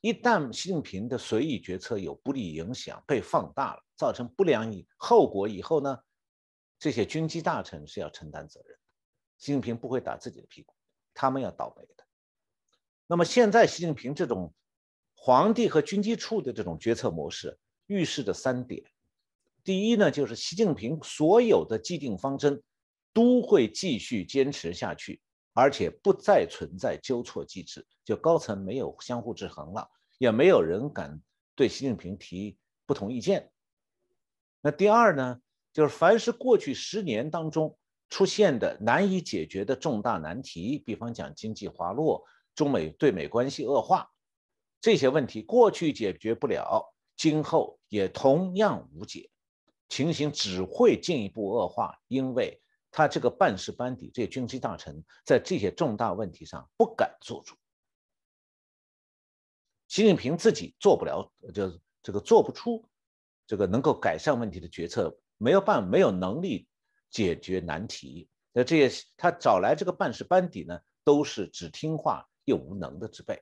[0.00, 5.98] 一旦习近平的随意决策有不利影响被放大了，造成不良以后果以后呢，
[6.78, 8.80] 这些军机大臣是要承担责任的。
[9.38, 10.74] 习近平不会打自己的屁股，
[11.14, 12.06] 他们要倒霉的。
[13.06, 14.54] 那么现在，习近平这种
[15.14, 18.84] 皇帝和军机处的这种决策模式，预示着三点：
[19.64, 22.62] 第一呢，就是习近平所有的既定方针
[23.12, 25.20] 都会继续坚持下去，
[25.52, 29.88] 而且不再存在纠错机制，就高层没有相互制衡了，
[30.18, 31.20] 也没有人敢
[31.54, 33.50] 对习近平提不同意见。
[34.60, 35.40] 那第二呢，
[35.72, 37.76] 就是凡是过去十年当中
[38.08, 42.24] 出现的难以解决的重大难题，比方讲经济滑落。
[42.54, 44.06] 中美对美关系恶化，
[44.78, 49.30] 这些问题过去解决不了，今后也同样无解，
[49.92, 52.58] 情形只会进一步恶化，因为
[52.90, 57.54] 他这个办事班底，这些军机大臣在这些重大问题上不敢做主，
[59.88, 62.82] 习近平自己做不了，就这个做不出
[63.46, 66.66] 这个能够改善问题的决策，没有办，没有能力
[67.10, 72.26] 解决难题，那这些他找来这个办事班底呢，都是只听话。
[72.44, 73.40] 又无能的之辈。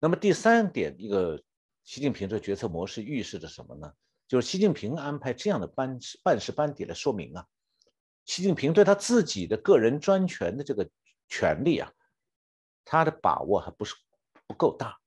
[0.00, 1.40] 那么第三点，一个
[1.84, 3.94] 习近平这决策模式预示着什么呢？
[4.26, 7.46] 就是习近平安排这样的班办事班底来说明啊，
[8.24, 10.88] 习近平对他自己的个人专权的这个
[11.28, 11.92] 权利啊，
[12.84, 13.94] 他的把握还不是
[14.46, 14.98] 不够大，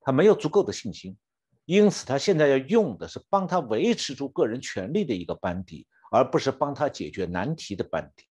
[0.00, 1.16] 他没有足够的信心，
[1.64, 8.24] 因此他现在要用的是帮他维持住个人权利的一个班底，而不是帮他解决难题的班底。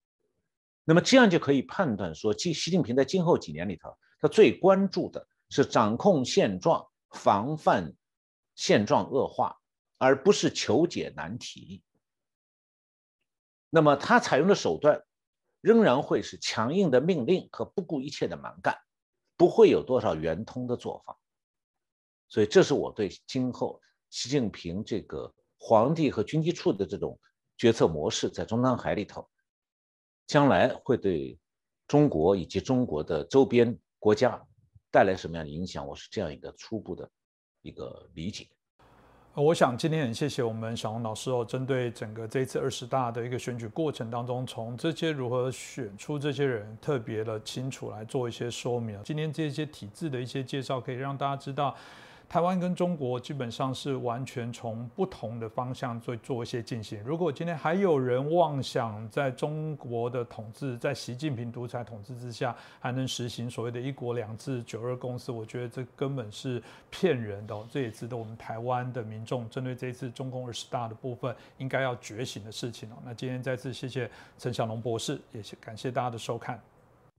[0.83, 7.93] 那么这样就可以判断说，习习近平在今后几年里头，他最关注的是掌控现状、防范
[8.59, 9.57] 现状恶化，
[9.97, 11.81] 而不是求解难题。
[13.69, 15.01] 那么他采用的手段
[15.61, 18.77] 仍然会是强硬的命令和不顾一切的蛮干，
[19.37, 21.17] 不会有多少圆通的做法。
[22.27, 27.17] 所以，这是我对今后习近平这个皇帝和军机处的这种
[27.57, 29.25] 决策模式，在中南海里头，
[30.27, 31.39] 将来会对
[31.87, 34.45] 中国以及中国的周边国家
[34.91, 37.09] 带来什么样的影响，我是这样一个初步的
[37.61, 38.47] 一个理解。
[39.35, 48.99] 我想今天很谢谢我们小红老师哦，针对整个这一次二十大的一个选举过程当中，从这些如何选出这些人，特别的清楚来做一些说明。
[49.03, 51.75] 今天这些体制的一些介绍，可以让大家知道。
[52.29, 57.01] 台湾跟中国基本上是完全从不同的方向做做一些进行。
[57.03, 66.61] 如果今天还有人妄想在中国的统治，在习近平独裁统治之下，还能实行所谓的一国两制、九二共识，我觉得这根本是
[66.91, 67.67] 骗人的。
[67.71, 72.97] 这也值得我们台湾的民众针对这一次中共二十大的部分，应该要觉醒的事情哦。
[73.03, 74.07] 那今天再次谢谢
[74.37, 76.61] 陈小龙博士，也感谢大家的收看。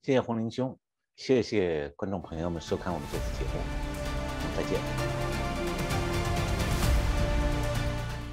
[0.03, 0.79] 谢谢洪林兄，
[1.17, 3.90] 谢谢观众朋友们收看我们这次节目。
[4.61, 4.79] 再见，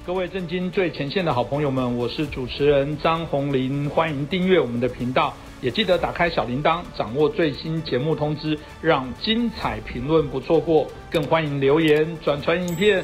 [0.06, 13.02] 各位震惊最前线的好朋友们，我是主持人张宏林，欢迎订阅我们的频道，也记得打开小铃铛，掌握最新节目通知，让精彩评论不错过，更欢迎留言转传影片。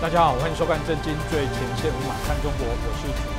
[0.00, 3.31] 大家好，欢迎收看《震惊最前线》，无马看中国，我是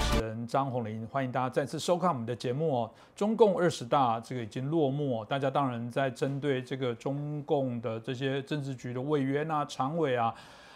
[0.54, 2.92] 张宏林，欢迎大家再次收看我们的节目哦。
[3.16, 10.32] 中共二十大这个已经落幕，大家当然在针对这个中共的这些政治局的委员啊、常委啊。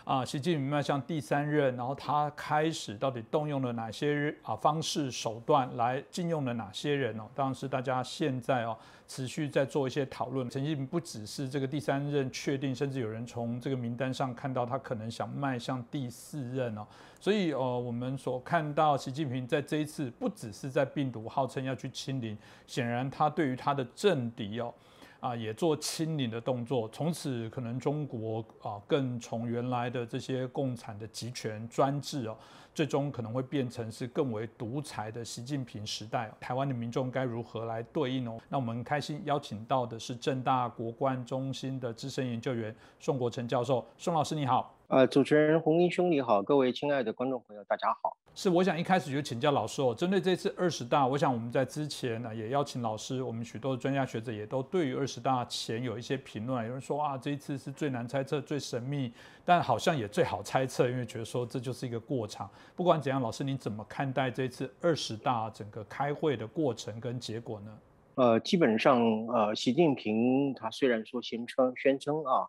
[0.07, 7.25] 啊，习近平迈向第三任，然后他开始到底动用了哪些啊方式手段来禁用了哪些人哦？
[7.35, 10.49] 当然是大家现在哦持续在做一些讨论。
[10.49, 16.87] 习近平不只是这个第三任确定，甚至有人从这个名单上看到他可能想迈向第四任哦。
[17.19, 24.73] 所以呃，我们所看到习近平在这一次不只是在病毒号称要去清零，显然他对于他的政敌哦。
[25.19, 32.37] 啊，也做清零的动作，从此可能中国啊，更从原来的这些共产的集权专制哦，
[32.73, 36.31] 最终可能会变成是更为独裁的习近平时代。
[36.39, 38.39] 台湾的民众该如何来对应哦？
[38.49, 44.76] 那我们开心邀请到的是正大国关中心的资深研究员宋国成教授，宋老师你好。
[44.87, 48.15] 呃，主持人洪英兄你好，各位亲爱的观众朋友，大家好。
[48.33, 59.11] 是，我想一开始就请教老师哦，针对这次二十大，我想我们在之前呢也邀请老师，我们许多的专家学者也都对于二十大前有一些评论，有人说啊，这一次是最难猜测、最神秘，
[59.43, 62.49] 但好像也最好猜测，因为觉得说这就是一个过场。
[62.73, 67.77] 不管怎样，老师你怎么看待这次二十大整个开会的过程跟结果呢？
[68.15, 72.47] 呃，基本上呃，习近平他虽然说宣称宣称啊。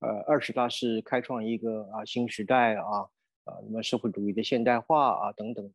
[0.00, 3.10] 呃，二十大是开创一个啊新时代啊，
[3.42, 5.74] 啊，那么社会主义的现代化啊等等的，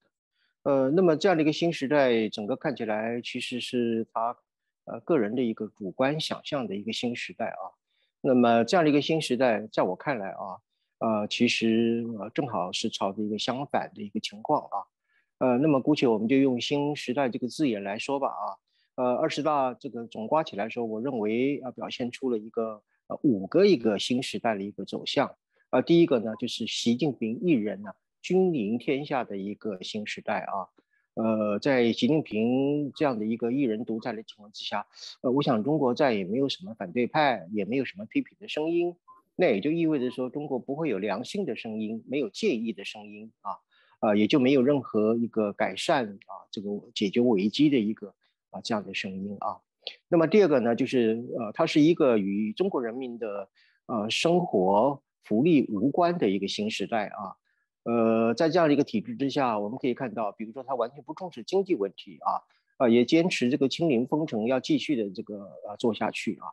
[0.63, 4.37] 呃，那么这样的一个新时代，整个看起来其实是他
[4.85, 7.75] 呃个人的一个主观想象的一个新时代啊。
[8.21, 10.55] 那么这样的一个新时代，在我看来啊，
[10.99, 14.87] 呃，其实呃正好是朝着一个相反的一个情况啊。
[15.39, 18.55] 呃，那么姑且我们就用新时代这个字眼来说吧啊。
[18.95, 22.81] 呃，二十大这个总刮起来说，我认为啊表现出了一个。
[23.07, 25.35] 呃，五个一个新时代的一个走向，
[25.71, 27.91] 呃，第一个呢，就是习近平一人呢
[28.21, 30.71] 君临天下的一个新时代啊，
[31.15, 34.87] 呃，在习近平这样的一个一人独裁的情况之下，
[35.21, 38.95] 呃，我想中国再也没有什么反对派，也没有什么批评的声音，
[39.35, 43.57] 那也就意味着说，中国不会有良性的声音，没有建议的声音啊，
[43.99, 48.15] 啊，也就没有任何一个改善啊，这个解决危机的一个
[48.51, 49.59] 啊这样的声音啊。
[50.07, 53.49] 那么第二个呢，就是呃，它是一个与中国人民的
[53.87, 57.35] 呃生活福利无关的一个新时代啊。
[57.83, 62.39] 呃，在这样的一个体制之下，我们可以看到，比如说它完全不重视经济问题啊，
[62.77, 66.47] 啊，也坚持这个清零封城要继续的这个呃做下去啊。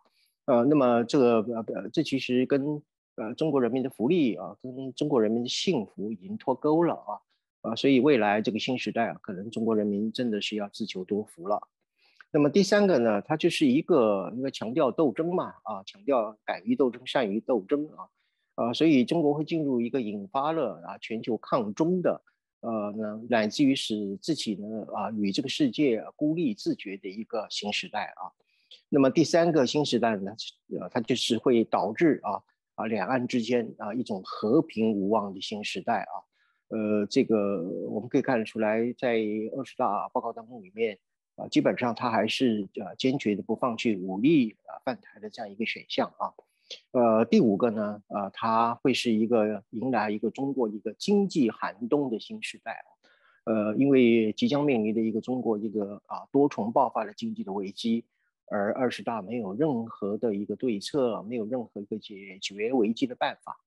[0.47, 2.83] 呃，那么这个呃这其实跟
[3.15, 7.21] 呃中国人民的福利啊，跟中国人民的幸福已经脱钩了啊。
[7.63, 11.69] 啊，所以未来这个新时代啊，可能中国人民真的是要自求多福了。
[12.33, 18.09] 那么第三个呢，它就是一个因为强调斗争嘛，啊，强调敢于斗争、善于斗争啊，
[18.55, 22.23] 啊，所以中国会进入一个引发了啊全球抗中的，
[22.61, 28.31] 呃，呢乃至于使自己呢啊与这个世界孤立自绝的一个新时代啊。
[28.89, 30.33] 那么第三个新时代呢，
[30.81, 32.41] 呃，它就是会导致啊
[32.77, 36.15] 啊两岸之间啊一种和平无望的新时代啊。
[36.69, 39.17] 呃，这个我们可以看得出来，在
[39.57, 40.97] 二十大报告当中里面
[41.41, 46.35] 啊，基本上他还是呃坚决的不放弃武力啊犯台的这样一个选项啊。
[46.93, 52.89] 呃，第五个呢，呃，它会是一个迎来一个中国一个经济寒冬的新时代啊。
[53.45, 58.05] 呃，因为即将面临的一个中国一个啊多重爆发的经济的危机，
[58.47, 63.59] 而二十大没有任何的一个对策，没有任何一个解决危机的办法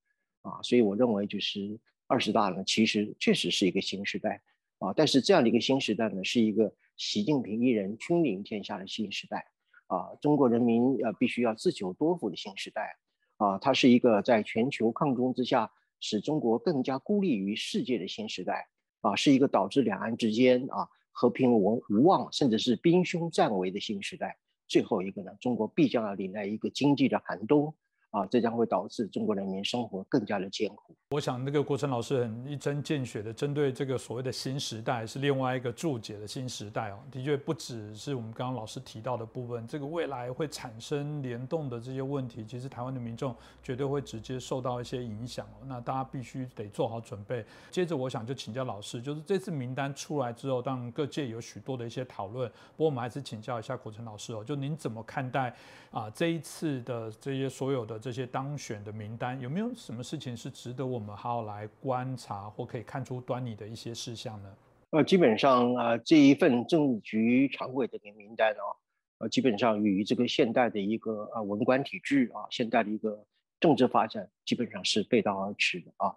[0.43, 4.41] 啊，所以我认为就是二十大呢，其实确实是一个新时代
[4.83, 4.93] 啊。
[4.95, 9.45] 但是这样的一个新时代呢，是一个习近平一人君临天下的新时代。
[9.87, 12.97] 啊，中国人民呃必须要自求多福的新时代，
[13.37, 15.69] 啊，它是一个在全球抗中之下，
[15.99, 18.67] 使中国更加孤立于世界的新时代，
[19.01, 24.35] 啊，是一个导致两岸之间啊和平无无望，甚至是兵凶战危的新时代。
[24.67, 27.75] 最后一个呢，中国必将要迎来一个经济的寒冬。
[28.13, 30.95] 啊，这将会导致中国人民生活更加的艰苦。
[31.09, 36.99] 我想，那个国成老师很一针见血的针对这个所谓的新时代，是另外一个注解的新时代哦。
[37.11, 45.65] 的确，不只是我们刚刚老师提到的部分，这个未来会产生联动的这些问题，其实台湾的民众绝对会直接受到一些影响哦。
[45.65, 47.43] 那大家必须得做好准备。
[47.71, 55.55] 接着，我想就请教老师，就是这次名单出来之后，当然各界有许多的一些讨论，不过我们还是请教一下国成老师哦，就您怎么看待
[55.91, 58.02] 啊这一次的这些所有的。
[58.03, 64.53] 这些当选的名单有没有什么事情是值得我们好好来观察或可以看出端倪的一些事项呢？
[64.89, 68.75] 呃，基本上啊，这一份政治局常委的名单啊，
[69.19, 73.25] 呃，基本上与这个现代的一个啊文官体制啊，现代的一个
[73.61, 76.13] 政治发展基本上是背道而驰的啊。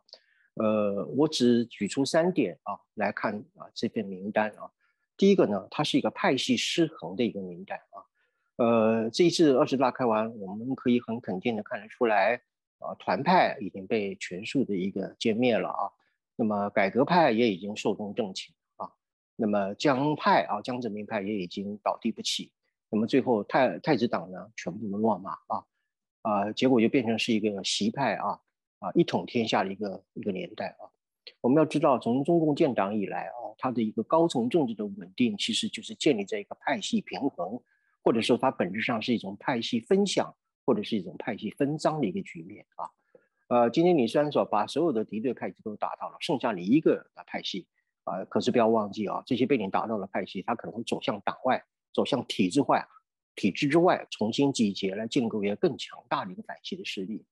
[0.55, 4.69] 呃，我只举出三点啊来看啊这份名单啊。
[5.17, 8.03] 第一个呢，它是一个派系失衡的一个名单啊。
[8.57, 12.41] 呃，这一次二十大开完，我们可以很肯定的看得出来，
[12.79, 15.91] 啊，团派已经被全数的一个歼灭了啊。
[16.37, 18.91] 那么改革派也已经寿终正寝啊。
[19.37, 22.51] 那么江派啊，江泽民派也已经倒地不起。
[22.89, 25.65] 那么最后太太子党呢，全部都落马啊
[26.23, 28.41] 啊，结果就变成是一个习派啊
[28.79, 30.89] 啊一统天下的一个一个年代啊。
[31.43, 37.61] 我们要知道，从中共建党以来啊，它的一个高层政治的稳定，其实就是建立在一个派系平衡。
[38.07, 40.33] 或者说它本质上是一种派系分享，
[40.65, 42.89] 或者是一种派系分赃的一个局面啊。
[43.49, 47.67] 呃，今天你虽然说把所有的敌对派系都打倒了，剩下你一个派系
[48.05, 52.87] 啊，可是不要忘记啊，这些被你打倒的派系，它可能会走向党外，走向体制外，
[53.35, 57.25] 体制之外重新集结来建构一个更强大的一个反系的势力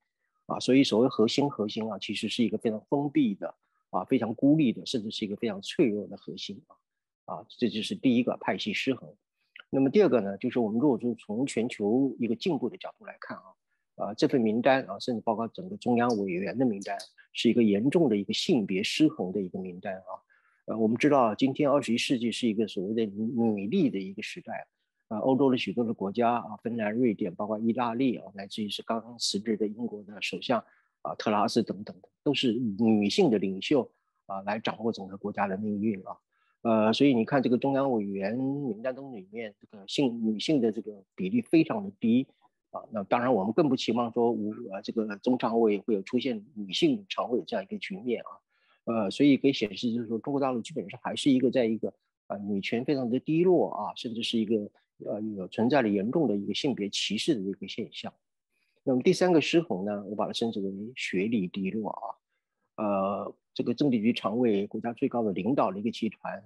[0.46, 0.58] 啊。
[0.58, 3.54] 所以所谓核心核心啊，其实是一个非常封闭的
[3.90, 9.08] 啊，非常孤立的，甚至是一个非常脆弱的核心啊啊，这就是第一个派系失衡。
[9.74, 13.42] 那么第二个呢，就是我们如果说从全球一个进步的角度来看啊，
[13.96, 16.96] 啊这份名单啊，甚至包括整个中央委员的名单，
[17.32, 20.14] 是一个严重的一个性别失衡的一个名单啊。
[20.66, 24.64] 呃，我们知道今天二十一世纪是一个所谓的女力的一个时代
[25.08, 30.64] 啊，欧洲的许多的国家啊，芬兰、瑞典，包括意大利啊，乃至于是刚刚辞职的英国的首相
[31.02, 33.90] 啊特拉斯等等，都是女性的领袖
[34.26, 36.16] 啊，来掌握整个国家的命运啊。
[36.64, 42.26] 呃，所以你看这个中央委员名单中里面，这个性女性的这个比例非常的低
[42.70, 42.80] 啊。
[42.90, 48.32] 那当然，我们更不期望说五呃这个中常委会有出现女性常委这样一个局面啊。
[48.84, 51.92] 呃，所以可以显示就是说，中国大陆基本上还是一个在一个
[52.28, 54.56] 啊女权非常的低落啊，甚至是一个
[55.04, 58.10] 呃有存在了严重的一个性别歧视的一个现象。
[58.82, 62.04] 那么第三个失衡呢，我把它称之为学历低落啊。
[62.76, 66.42] 呃，这个政治局常委，国家最高的领导的一个集团。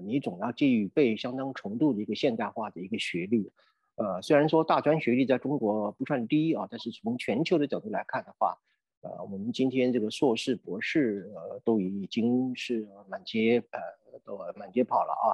[0.00, 3.50] 你总要具备相当程度的一个现代化的一个学历，
[3.96, 8.56] 呃，虽然说大专学历在中国不算低啊，但是从全球的角度来看的话，
[9.02, 15.26] 呃，我们今天这个硕士、博士，呃，都已经是满街呃都满街跑了啊，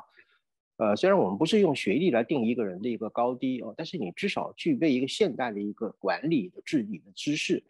[0.88, 7.62] 呃，虽然我们不是用学历来定一个人的一个高低哦，但是你至少具备一个现代的一个管理的治理的知识，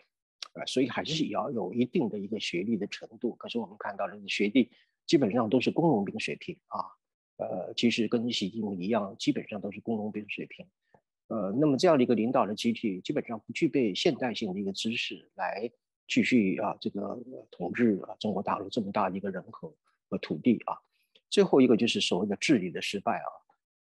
[0.54, 3.34] 呃，所以还是要有一定的一个学历的程度。
[3.34, 4.70] 可是我们看到的学历。
[5.08, 6.84] 基本上都是工农兵水平啊，
[7.38, 10.66] 呃，其实跟习近平一样，基本上都是工农兵水平，
[11.28, 15.70] 呃，那么这样的一个领导的集体，基本上不具备现代性的一个知识来
[16.06, 17.18] 继续啊这个
[17.50, 19.74] 统治啊中国大陆这么大的一个人口
[20.10, 20.76] 和土地啊。
[21.30, 23.28] 最后一个就是所谓的治理的失败啊，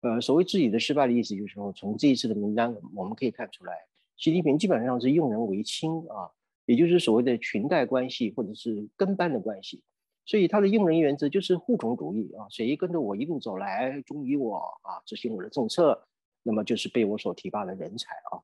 [0.01, 3.73] 呃，所谓治理的失败的意思就是说，从这一次的名单我们可以看出来，
[4.15, 6.29] 习近平基本上是用人为亲啊，
[6.67, 9.81] 也就是所谓的裙带关系或者是跟班的关系。
[10.25, 16.07] 所以他的用人原则就是护种主义啊，谁跟着我一路走来，忠于我啊，执行我的政策
[16.41, 18.41] 那么就是被我所提拔的人才啊。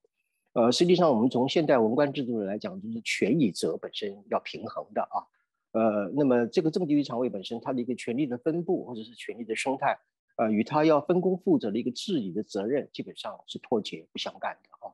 [0.53, 5.23] 呃，实际上我们从现代文官制度来讲，就是权与责本身要平衡的啊。
[5.71, 9.97] 呃，那么这个政纪局常委本身它的一个权力的分布或者是权力的生态，
[10.35, 14.91] 呃，与他要分工负责的一个治理的责任基本上是脱节不相干的啊。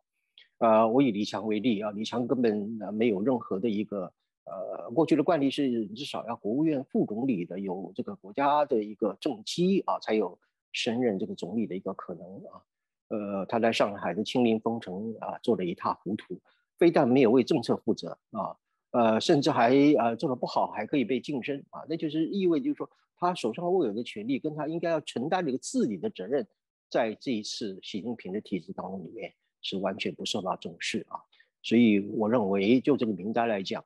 [0.59, 4.13] 呃，我以李强为例啊，李强根本没有任何的一个
[4.49, 10.39] 呃，过去的惯例是至少要国务院副总理的有这个国家的一个政绩啊，才有
[10.71, 12.63] 升任这个总理的一个可能啊。
[13.09, 16.39] 呃，他在上海的亲临封城啊，做得一塌糊涂，
[16.77, 18.55] 非但没有为政策负责啊。
[18.91, 26.47] 呃，甚至还呃做的不好，还可以被晋升啊，那就是意味就是说他手上握有的权利跟他应该要承担的一个治理的责任，
[26.89, 31.19] 在这一次习近平的体制当中里面是完全不受到重视啊，
[31.61, 33.83] 所以我认为就这个名单来讲，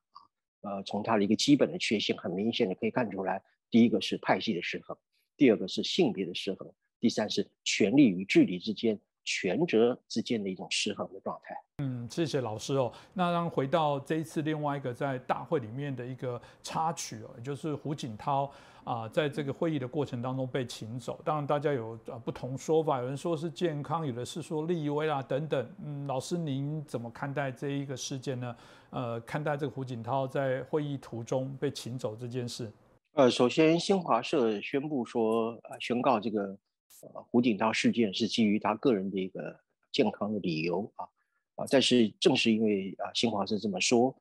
[0.61, 4.97] 呃，从他的一个基本的缺陷很明显的可以看出来，第一个是派系的失衡，
[5.37, 8.99] 第二个是性别的失衡，第三是权力与治理之间。
[9.23, 11.55] 权责之间的一种失衡的状态。
[11.77, 12.91] 嗯，谢谢老师哦。
[13.13, 18.51] 那让回到这一次另外一个在大会里面的一个插曲哦，就是胡锦涛
[18.83, 21.21] 啊，在这个会议的过程当中被请走。
[21.23, 25.71] 当然大家有呃不同说法，有人说是健康，有的是说立威啦等等。
[25.85, 28.55] 嗯，老师您怎么看待这一个事件呢？
[28.91, 32.71] 呃，看待这个胡锦涛在会议途中被请走这件事？
[33.13, 36.57] 呃，首先新华社宣布说，呃，宣告这个。
[37.01, 39.59] 呃，胡锦涛事件是基于他个人的一个
[39.91, 41.09] 健康的理由啊
[41.55, 44.15] 啊，但是正是因为啊新华社这么说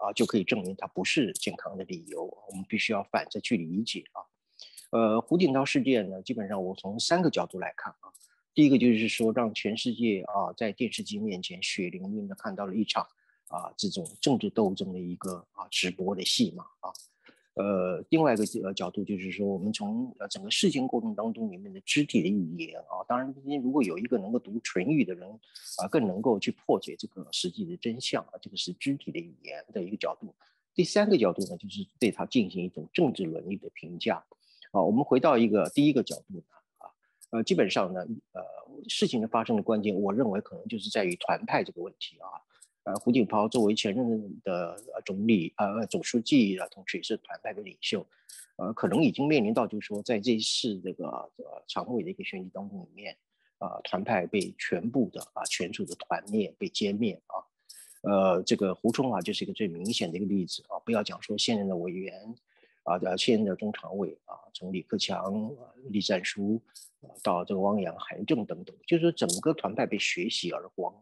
[0.00, 2.24] 啊，就可以证明他不是健康的理由。
[2.24, 4.18] 我们必须要反着去理解啊。
[4.90, 8.10] 呃，胡锦涛事件呢，基本上我从三个角度来看啊，
[8.52, 13.06] 第一个就是说让全世界啊在电视机面前血淋淋的看到了一场
[13.48, 16.92] 啊这种政治斗争的一个啊直播的戏码啊。
[17.54, 25.26] 呃，另外一个呃角度就是说，我们从呃整个事件过程当中里面的肢体的语言啊，当然，今天如果有一个能够读唇语的人
[25.78, 30.34] 啊，更能够去破解这个实际的真相啊，这个是肢体的语言的一个角度。
[30.74, 34.22] 第三个角度呢，就是对他进行一种政治伦理的评价。
[34.72, 36.42] 啊，我们回到一个第一个角度呢，
[36.76, 36.92] 啊，
[37.30, 38.42] 呃，基本上呢，呃，
[38.86, 42.28] 事情的发生的关键，我认为可能就是在于团派这个问题啊。
[42.86, 48.06] 呃，胡锦涛作为前任的总理、呃总书记啊，同时也是团派的领袖，
[48.54, 53.16] 呃，可能已经面临到就是说，在这一次这个呃常委的一个选举当中里面，
[53.58, 57.42] 啊，团派被全部的啊全数的团灭、被歼灭啊，
[58.02, 60.78] 呃，这个胡春华就是一个最明显的一个例子啊。
[60.84, 62.32] 不要讲说现任的委员
[62.84, 65.50] 啊，呃，现任的中常委啊，从李克强、
[65.90, 66.62] 栗战书
[67.20, 70.94] 到这个汪洋、韩正等等，就是说整个团派被血洗而光。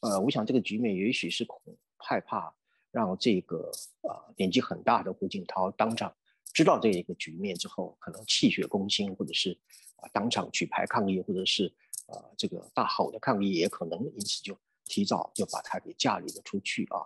[0.00, 1.60] 呃，我想这个局面也许是恐
[1.96, 2.54] 害怕
[2.90, 3.70] 让这个
[4.02, 6.14] 啊年纪很大的胡锦涛当场
[6.52, 9.58] 知道这一个局面之后，可能气血攻心，或者是
[9.96, 11.72] 啊当场举牌抗议，或者是
[12.06, 17.00] 啊这个大吼的抗议，也可能因此就提早就把他给架离了出去啊。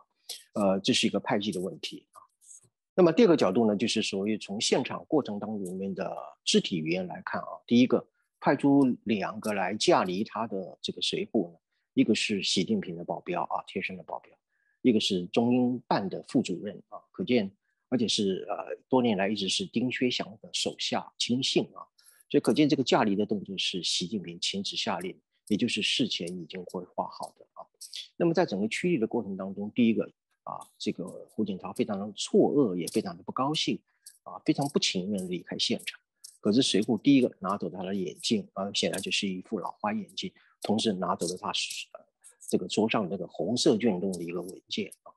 [0.54, 2.18] 呃，这是一个派系的问题啊。
[2.94, 8.04] 那么第二个角度呢，就是所谓从现场过程当中里面的肢体语言来看啊，第一个
[8.40, 11.58] 派出两个来架离他的这个随扈呢。
[11.96, 14.30] 一个是习近平的保镖啊，贴身的保镖；
[14.82, 17.50] 一个是中英办的副主任啊，可见，
[17.88, 21.88] 而且是呃多年来一直是丁薛祥的手下亲信啊，
[22.28, 25.18] 所以可见这个驾离的动作是习近平亲自下令，
[25.48, 27.64] 也就是事前已经规划好的啊。
[28.18, 30.04] 那么在整个驱离的过程当中，第一个
[30.42, 33.80] 啊，这个胡锦涛非常的错愕，也非常的不高兴
[34.24, 35.98] 啊，非常不情愿离开现场。
[36.40, 40.30] 可是随后第一个拿走他的眼镜啊，显然就是一副老花眼镜。
[40.66, 41.46] 同时拿走了他
[41.92, 42.00] 呃
[42.48, 45.14] 这个桌上那个红色卷宗的一个文件啊，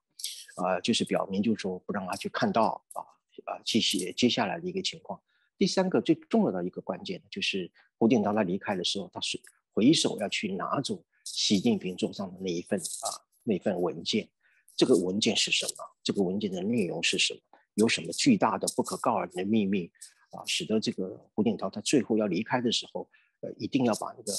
[0.63, 3.01] 啊，就是表明就是说不让他去看到啊
[3.45, 5.19] 啊这些接下来的一个情况。
[5.57, 9.41] 第三个最重要的一个关键就是胡锦涛他离开的时候，他是
[9.73, 13.09] 回首要去拿走习近平桌上的那一份啊
[13.43, 14.29] 那份文件。
[14.75, 15.83] 这个文件是什么？
[16.03, 17.39] 这个文件的内容是什么？
[17.73, 19.91] 有什么巨大的不可告人的秘密
[20.31, 20.45] 啊？
[20.45, 23.09] 使得这个胡锦涛他最后要离开的时候，
[23.41, 24.31] 呃，一定要把那个。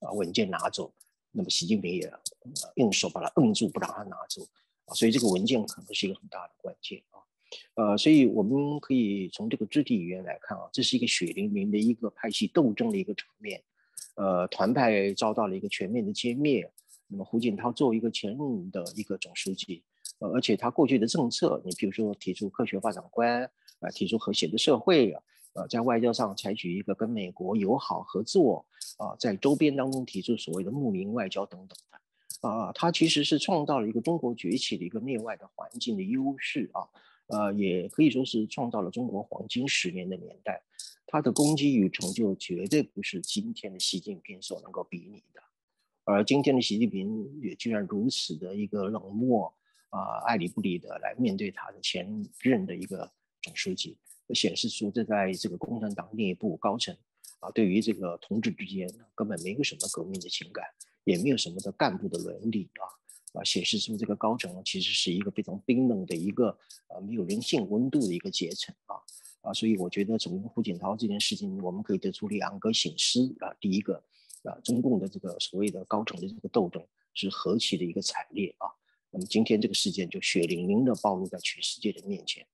[0.00, 0.92] 啊，文件拿走，
[1.30, 2.12] 那么习近平也
[2.76, 4.42] 用手把它摁住，不让他拿走
[4.86, 7.20] 啊，所以这个文件可能是一个很大的关键啊，
[7.74, 13.62] 呃，所以我们可以从这个肢体语言来看啊，这是一个血淋淋的一个派系斗争的一个场面，
[14.16, 16.70] 呃，团派遭到了一个全面的歼灭，
[17.06, 19.84] 那么胡锦涛作为一个前任的一个总书记，
[20.18, 23.42] 呃，而且他过去的政策，你比如说提出科学发展观
[23.80, 25.22] 啊，提出和谐的社会啊。
[25.52, 28.64] 呃，在外交上采取一个跟美国友好合作
[28.98, 36.88] 啊，在周边当中提出所谓的睦邻外交等等的啊，它其实是创造了一个中国崛起的一个内外的环境的优势啊，
[37.26, 40.62] 呃，也可以说是创造了中国黄金十年的年代，
[41.06, 45.42] 它的功绩与成就绝对不是今天的习近平所能够比拟的。
[46.04, 49.52] 而今天的习近平也居然如此的一个冷漠
[49.90, 53.10] 啊，爱理不理的来面对他的前任的一个
[53.42, 53.96] 总书记，
[54.34, 56.96] 显示出这在这个共产党内部高层
[57.40, 60.64] 啊，对于这个同志之间根本没有什么革命的情感，
[61.04, 66.56] 也没有什么的干部的伦理啊啊，显示出这个高层其实是一个非常冰冷的一个
[66.88, 68.96] 呃没有人性温度的一个阶层啊
[69.42, 74.02] 啊，所以我觉得从胡锦涛这件事情，我们可以得出两个醒思啊，第一个。
[74.42, 76.82] 啊，中共的这个所谓的高层的这个斗争
[77.12, 78.72] 是何其的一个惨烈啊！
[79.10, 82.46] 那么今天这个事件就血淋淋的暴露在全世界的面前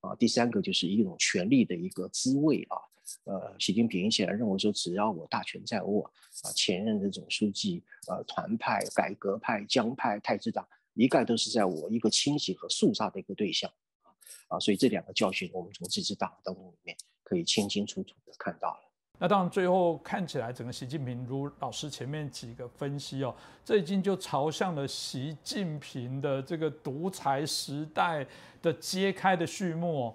[0.00, 0.16] 啊。
[0.16, 2.80] 第三个就是一种权力的一个滋味啊。
[3.24, 6.04] 呃，习近平显然认为说，只要我大权在握
[6.42, 13.70] 啊，前任的总书记、呃，团派、改革派、江派、太子党，一概都是在我一个清洗和肃杀的一个对象
[14.02, 14.60] 啊啊！
[14.60, 18.80] 所以这两个教训，我们从这次大当中里面可以清清楚楚的看到了。
[19.18, 23.34] 那当然，最后看起来整个习近平，如老师前面几个分析哦，
[23.64, 28.26] 这已经就朝向了习近平的这个独裁时代
[28.60, 30.14] 的揭开的序幕。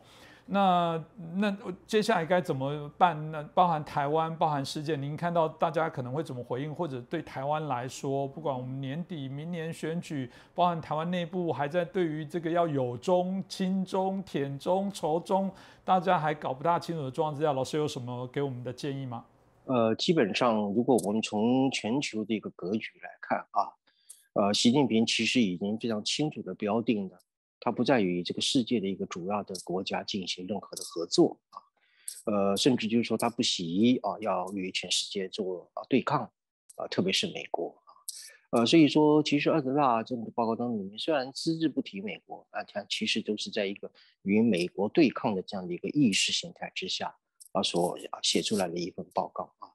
[0.51, 1.03] 那
[1.35, 3.47] 那接下来该怎么办呢？
[3.53, 6.73] 包含台湾，包含世界，您看到大家可能会怎么回应？
[6.73, 15.51] 或者对台湾来说，不管我们年底、明年选举，包含台湾内部还在对于这个要有中、亲中、舔中、仇中，
[15.85, 19.23] 大家还搞不大清楚的状况之下，老师有什么给我们的建议吗？
[19.65, 23.69] 呃，基本上，如果我们从全球的一个格局来看啊，
[24.33, 27.19] 呃，习近平其实已经非常清楚的标定了。
[27.61, 31.59] 它不再与这个世界的一个主要的国家进行任何的合作啊，
[32.25, 36.31] 呃，甚至就是说他不惜啊，要与全世界做啊对抗
[36.75, 37.91] 啊，特别是美国啊，
[38.51, 43.91] 呃，所以说其实二十大这个报告当中虽然只字不提美国啊，它其实都是在一个
[44.21, 47.13] 与美国对抗的这样的一个意识形态之下
[47.51, 49.67] 啊所写出来的一份报告啊，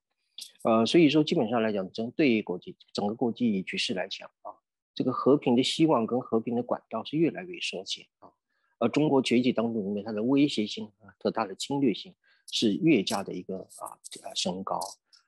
[0.63, 4.64] 呃，所以说基本上来讲，针对国际整个国际局势来讲啊。
[4.95, 8.31] 这个和平的希望跟和平的管道是越来越缩减啊，
[8.79, 12.15] 而中国崛起当中里面它的威胁性啊和它的侵略性
[12.51, 14.79] 是越加的一个啊啊升高，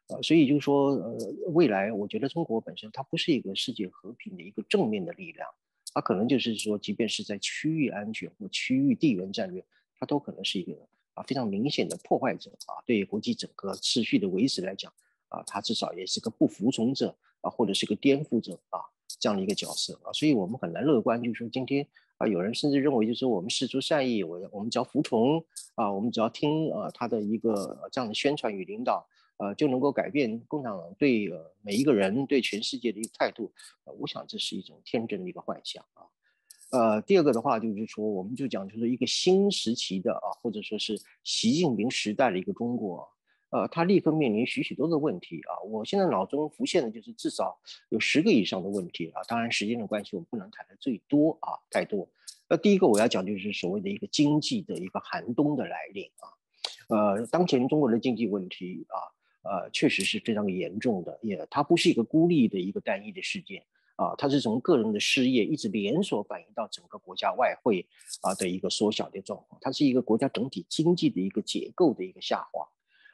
[0.06, 5.48] 呃，所以就是说呃未来我觉得中国本身它不是一个世界和平的一个正面的力量，
[5.92, 9.64] 它可能就是说即便是在区域安全或区域地缘战略，
[9.98, 10.74] 它都可能是一个
[11.14, 14.92] 啊非常明显的破坏者啊，对于国际整个秩序的维持来讲
[15.28, 18.78] 啊，它至少也是个不服从者啊，或者是个颠覆者啊。
[19.18, 21.86] 这样的一个角色啊，所以我们很难乐观，就是说今天
[22.18, 25.44] 啊，有人甚至认为，就是说我们事出善意，我我们只要服从
[25.74, 29.06] 啊，我们只要听啊他的一个这样的宣传与领导，
[29.38, 33.52] 呃就能够改变共产党对呃每一个人对全世界的一个态度。
[33.84, 36.04] 呃，我想这是一种天真的一个幻想啊。
[36.70, 43.08] 呃，第二个的话就是说，我们就讲就是一个新时期的啊，或者说是习近平时代的一个中国。
[43.50, 45.62] 呃，他立刻面临许许多的问题啊！
[45.68, 47.56] 我现在脑中浮现的就是至少
[47.90, 49.22] 有十个以上的问题啊。
[49.28, 52.08] 当然，时间的关系，我们不能谈的最多啊，太多。
[52.48, 56.26] 那第一个我要讲就是所谓的一个经济的一个寒冬的来临啊。
[56.88, 58.98] 呃，当前中国的经济问题啊，
[59.48, 67.86] 呃，确实是非常严重的，也它不是一个孤立的一个单一的事件啊，它是从个人的失业一直连锁反映到整个国家外汇
[68.22, 72.68] 啊的一个缩小的状况，它是一个国家整体经济的一个结构的一个下滑。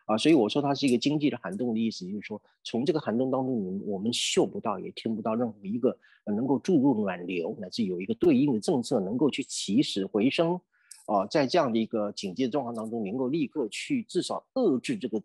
[0.07, 10.61] 啊，所以我说它是一个经济的寒冬的意思，就是说从这个寒冬当中，我们嗅不到，也听不到任何一个能够注入暖流，乃至有一个对应的政策能够去起死回生。
[11.07, 15.21] 啊，在这样的一个警戒状况当中，能够立刻去至少遏制这个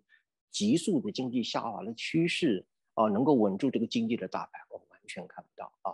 [0.49, 2.65] 急速的经济下滑的趋势，
[2.95, 5.93] 啊，能够稳住这个经济的大盘，我们完全看不到啊。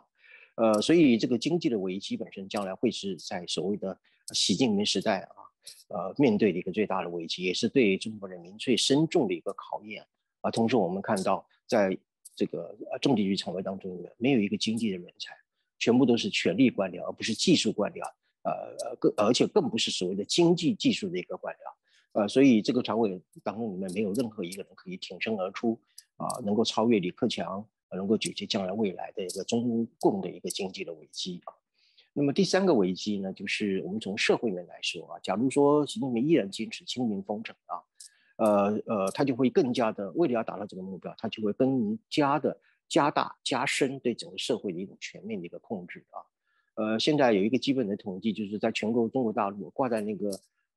[0.55, 3.99] 呃，所以这个经济的危机本身将来会是在所谓的
[4.33, 5.51] 习近平时代啊。
[5.89, 10.05] 呃，面对的一个最大的危机，也是对中国人民最深重的一个考验
[10.41, 10.51] 啊。
[10.51, 11.97] 同时，我们看到，在
[12.35, 15.35] 这个政治局常委当中，没有一个经济的人才，
[15.79, 18.01] 全部都是权力官僚，而不是技术官僚。
[18.43, 22.19] 呃，更而且更不是所谓的经济技术的一个官僚。
[22.19, 25.79] 呃，所以这个常委当中里面没有任何一个人可以挺身而出
[26.17, 31.53] 啊，能够超越李克强，能够解决将来未来的一个中共的一个经济的危机啊。
[32.15, 37.81] 那么第三个危机呢，就是我们从社会面来说啊，假如说习近平依然坚持清零封城啊，
[38.35, 42.55] 呃呃，他就会更加的为了要达到这个目标，他就会更加的
[42.87, 46.21] 加大加深对整个社会的一种全面的一个控制啊。
[46.75, 50.29] 呃，现在有一个基本的统计，就是在全国中国大陆挂在那个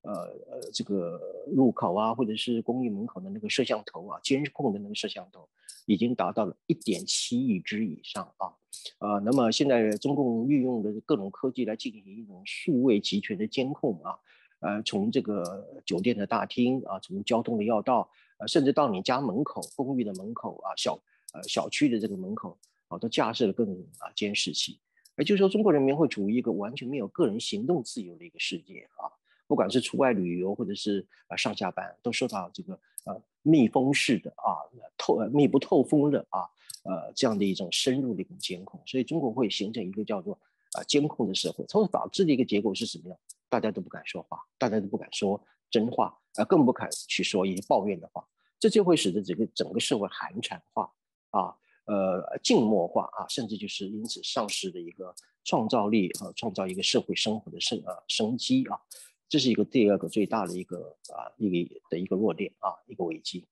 [0.03, 1.21] 呃呃这个
[1.55, 5.47] 入口啊，或者是公寓门口的那个摄像头啊，监控的那个摄像头。
[5.87, 8.53] 已经达到了一点七亿只以上啊，
[8.99, 14.15] 呃，那么现在中共运用的各种科技来进行一种数位集权的监控啊，
[14.61, 21.01] 呃，从这个酒店的大厅啊，从交通的要道，呃，甚至到你家门口、公寓的门口啊，小
[21.33, 22.59] 呃小区的这个门口
[22.89, 24.79] 啊，都架设了各种啊监视器。
[25.19, 29.09] 也就是说，中国人民会处于一个完全没有个人行动自由的一个世界啊，
[29.47, 34.61] 不管是出外旅游或者是啊上下班，都受到这个呃密封式的啊
[34.99, 36.41] 透密不透风的啊
[36.85, 40.39] 呃这样的一种深入的一种监控，所以中国会形成一个叫做
[40.73, 43.19] 啊监控的社会，从而导致的一个结果是什么样？
[43.49, 48.23] 大家都不敢说话，大家都不敢说真话，啊更不敢去说一些抱怨的话，
[48.59, 50.93] 这就会使得整个整个社会寒蝉化
[51.31, 51.57] 啊。
[51.87, 58.77] 呃，静默化啊，甚至就是因此丧失的一个创造力和创造一个社会生活的生呃生机啊，
[59.29, 63.45] 这是一个第二个最大的一个啊一个的一个弱点啊一个危机。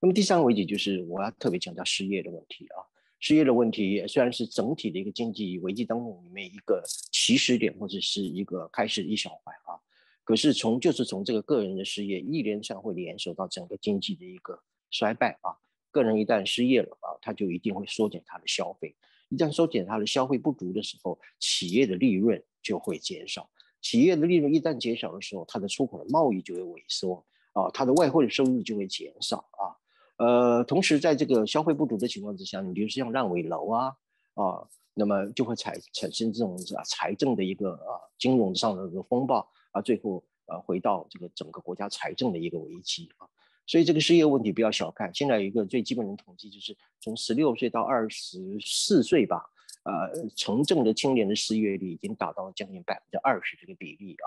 [0.00, 2.82] 那么第三个危机就是我要特别强调失业的问题啊，
[3.20, 9.78] 失业的问题虽然是整体的一个经济危机当中里面一个起始点或者是一个开始一小块啊，
[10.24, 14.60] 可是从就是从这个个人的失业一连串会联手到整个经济的一个
[14.90, 15.56] 衰败啊。
[15.92, 18.96] 个人一旦失业了啊，他就一定会缩减他的消费。
[19.28, 23.48] 一旦缩减他的消费不足的时候，企业的利润就会减少。
[23.82, 27.22] 企业的利润一旦减少的时候，它的出口的贸易就会萎缩
[27.52, 29.76] 啊，它的外汇的收入就会减少啊。
[30.16, 33.92] 呃，同时在这个消费不足的情况之下，你比如说像烂尾楼啊
[34.34, 34.64] 啊，
[34.94, 43.26] 那么就会产产生这种啊财政的一个啊金融上的一个风暴啊，最后呃回到这个整个国家财政的一个危机啊。
[43.66, 45.12] 所以这个失业问题不要小看。
[45.14, 49.44] 现在一个最基本的统计，就是从十六岁到二十四岁吧，
[49.84, 54.26] 呃，城镇的青年的失业率已经达到了将近百分之二十这个比例啊。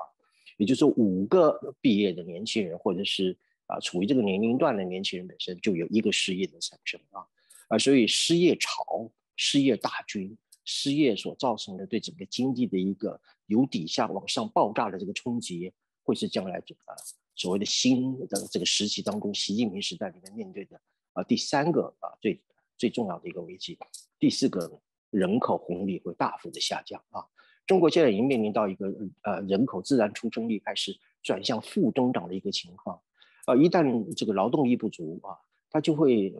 [0.57, 3.37] 也就是，五个毕业的年轻人，或者是
[3.67, 7.25] 啊处于这个年龄段的年轻人本身，就有一个失业的产生啊。
[7.67, 16.95] 啊，所以失业潮、失业大军、失业所造成的对整个经济的一个由底下往上爆炸的这个冲击，会是将来啊。
[17.35, 20.79] 所谓的新的这个时期当中，习近平时代里面面对的
[21.11, 22.39] 啊第三个啊最
[22.77, 23.77] 最重要的一个危机，
[24.17, 24.79] 第四个
[25.09, 27.23] 人口红利会大幅的下降啊。
[27.65, 28.93] 中国现在已经面临到一个
[29.23, 33.01] 呃人口自然出生率开始转向负增长的一个情况，
[33.47, 35.33] 呃一旦这个劳动力不足啊，
[35.71, 36.31] 它就会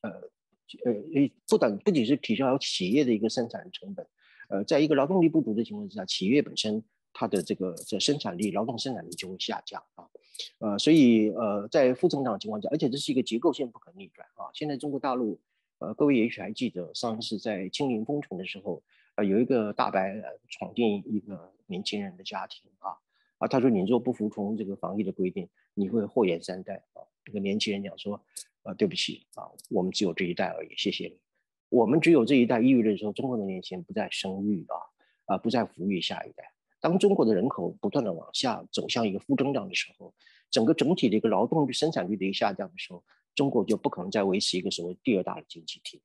[0.00, 4.06] 呃呃呃不等不仅是提高企业的一个生产成本，
[4.48, 6.82] 呃在一个劳动力不足的情况之下，企业本身
[7.12, 10.08] 它的这个这生产力劳动生产力就会下降啊。
[10.58, 14.48] 呃，所以呃，在负增长的情况下，而且这是一个结构性不可逆转啊。
[14.54, 15.38] 现在中国大陆，
[15.82, 18.80] 呃，各位也许还记得，上次在清零封城的时候，
[19.16, 20.14] 呃，有一个大白
[20.48, 22.94] 闯进一个年轻人的家庭啊，
[23.38, 27.02] 啊，他说你若不服从这个防疫的规定，你会祸延三代啊。
[27.24, 28.20] 这个年轻人讲说，
[28.62, 31.18] 呃，对不起啊，我们只有这一代而已，谢谢你。
[31.68, 36.44] 我们只有这一代意味着说，中国的年轻人不再生育啊，啊，不再抚育下一代。
[36.78, 40.14] 当中国的人口不断的往下走向一个负增长的时候，
[40.48, 43.02] 整个整体的一个劳动力生产率的一个下降的时候，
[43.34, 46.00] 中国就不可能再维持一个所谓第二大的经济体，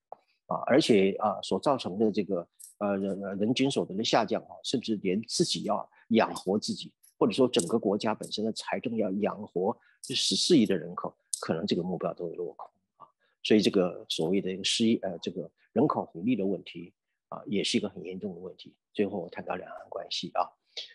[0.45, 2.47] 啊，而且啊所造成的这个
[2.79, 13.07] 呃人人均所得的下降啊，甚至连自己要养活自己，或者说整个国家本身的财政要养活这十四亿的人口，可能这个目标都会落空啊，
[13.43, 16.93] 所以这个所谓的一个失业呃这个人口红利的问题
[17.29, 18.73] 啊，也是一个很严重的问题。
[18.93, 20.47] 最后我谈到两岸关系啊。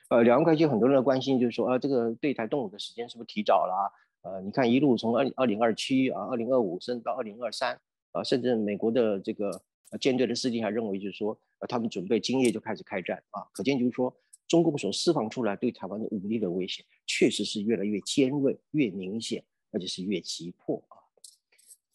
[0.08, 3.92] 呃，两岸关系很多人的关心就是说，呃，这个对台动武的时间是不是提早了？
[4.22, 7.78] 呃，你看一路从二二零二七啊，二零二五，甚至到二零二三，
[8.12, 9.60] 啊，甚至美国的这个
[10.00, 14.14] 舰队的司令还认为，就是说，呃，他们准备今夜就开始开战啊，可见就是说，
[14.48, 20.94] 中共所释放出来对台湾的武力的威胁，确实是越来越尖锐、越明显，而且是越急迫啊。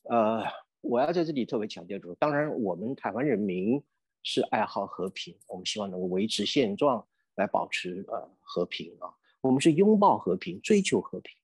[0.03, 0.43] 呃，
[0.81, 3.81] 我要在这里特别强调，就是当然，我们台湾人民
[4.23, 7.05] 是爱好和平，我们希望能够维持现状。
[7.37, 11.37] 来保持呃和平啊，我们是拥抱和平，追求和平，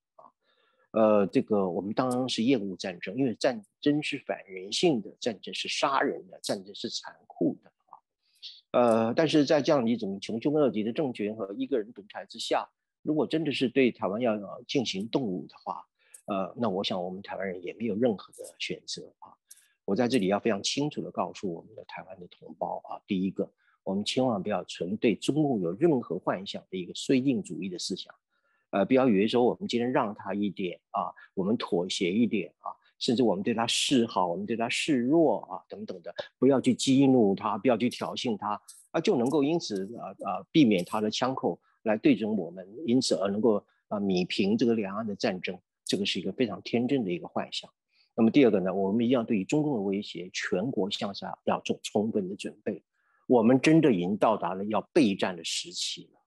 [0.94, 7.94] 呃，这个我们当然是厌恶战争，因为战争是反人性的，战争是杀人的，战争是残酷的啊，
[8.70, 12.68] 呃，但是在这样一种穷凶恶极的政权和一个人独裁之下，
[13.02, 14.38] 如果真的是对台湾要
[14.68, 15.84] 进行动武的话，
[16.26, 19.34] 呃，那我想我们台湾人也没有任何的选择啊，
[19.84, 23.50] 我在这里要非常清楚的告诉我们的台湾的同胞啊，第一个。
[23.82, 28.14] 我们千万不要存对中共有任何幻想的一个绥靖主义的思想，
[28.74, 38.60] 呃，不要以为说我们今天让他一点啊，我们妥协一点啊，甚至我们对他示好，我们对他示弱啊，等等的，不要去激怒他，不要去挑衅他，
[38.90, 47.70] 啊，就能够因此啊啊避免他的枪口来对准我们，因此而能够啊米平这个两岸的战争，这个是一个非常天真的一个幻想。
[48.16, 52.82] 那么第二个呢，我们一样对于中共的威胁，全国向下要做充分的准备。
[53.28, 56.20] 我们真的已经到达了要备战的时期了！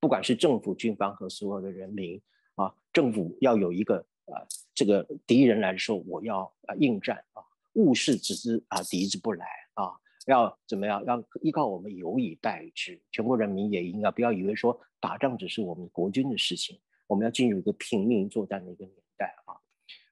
[0.00, 2.20] 不管是政府、军方和所有的人民
[2.54, 4.40] 啊，政府要有一个啊，
[4.74, 7.42] 这个敌人来的时候，我要啊应战啊，
[7.74, 9.92] 务事只知啊敌之不来啊
[10.26, 11.04] 要怎么样？
[11.04, 19.54] 要依靠我们有以待之，全国人民也应该不要以为说打仗只是我们国军的事情，我们要进入一个拼命作战的一个年代啊。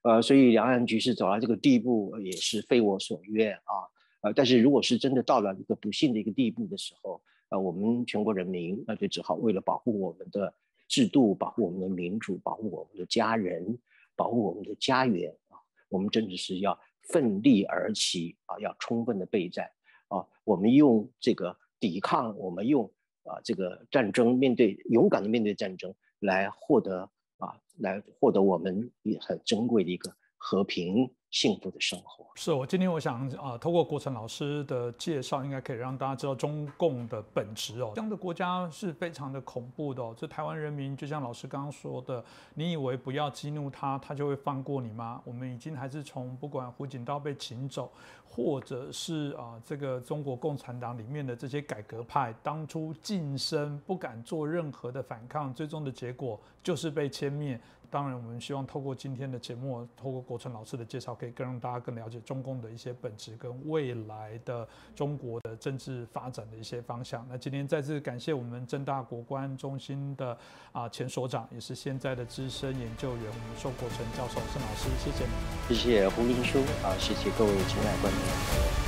[0.01, 3.89] 呃，所以两岸局势走到这个地步也是非我所愿啊。
[4.21, 10.53] 呃，但是如果是真的到了一个不幸的一个地步的时候，呃，我们全国人民那就只好为了保护我们的
[10.87, 13.77] 制度、保护我们的民主、保护我们的家人、
[14.15, 15.57] 保护我们的家园啊，
[15.89, 19.69] 我们真的是要奋力而起啊，要充分的备战
[20.07, 20.25] 啊。
[20.43, 22.85] 我们用这个抵抗，我们用
[23.23, 31.11] 啊这个战争面对勇敢的面对战争，来获得啊，来获得我们也很珍贵的一个和平。
[31.31, 37.91] 幸福的生活是我今天我想啊，透过国成老师的介绍，应该可以让大家知道中共的本质哦。
[37.93, 40.15] 这样的国家是非常的恐怖的哦。
[40.17, 42.23] 这台湾人民就像老师刚刚说的，
[42.55, 45.21] 你以为不要激怒他，他就会放过你吗？
[45.25, 47.91] 我们已经还是从不管胡锦涛被请走，
[48.23, 57.59] 或者是啊这个中国共产党里面的这些改革派当初晋升不敢做任何的反抗，最终的结果就是被歼灭。
[57.91, 67.25] 当然，我们希望透过今天的节目，透过国成老师的介绍，可以更让大家更了解中共的一些本质跟未来的中国的政治发展的一些方向。
[67.29, 70.37] 那今天再次感谢我们正大国关中心的
[70.71, 78.78] 啊前所长，也是现在的资深研究员，我们寿国成教授，盛老师，谢谢你，谢谢胡林叔啊，谢谢各位亲爱观众。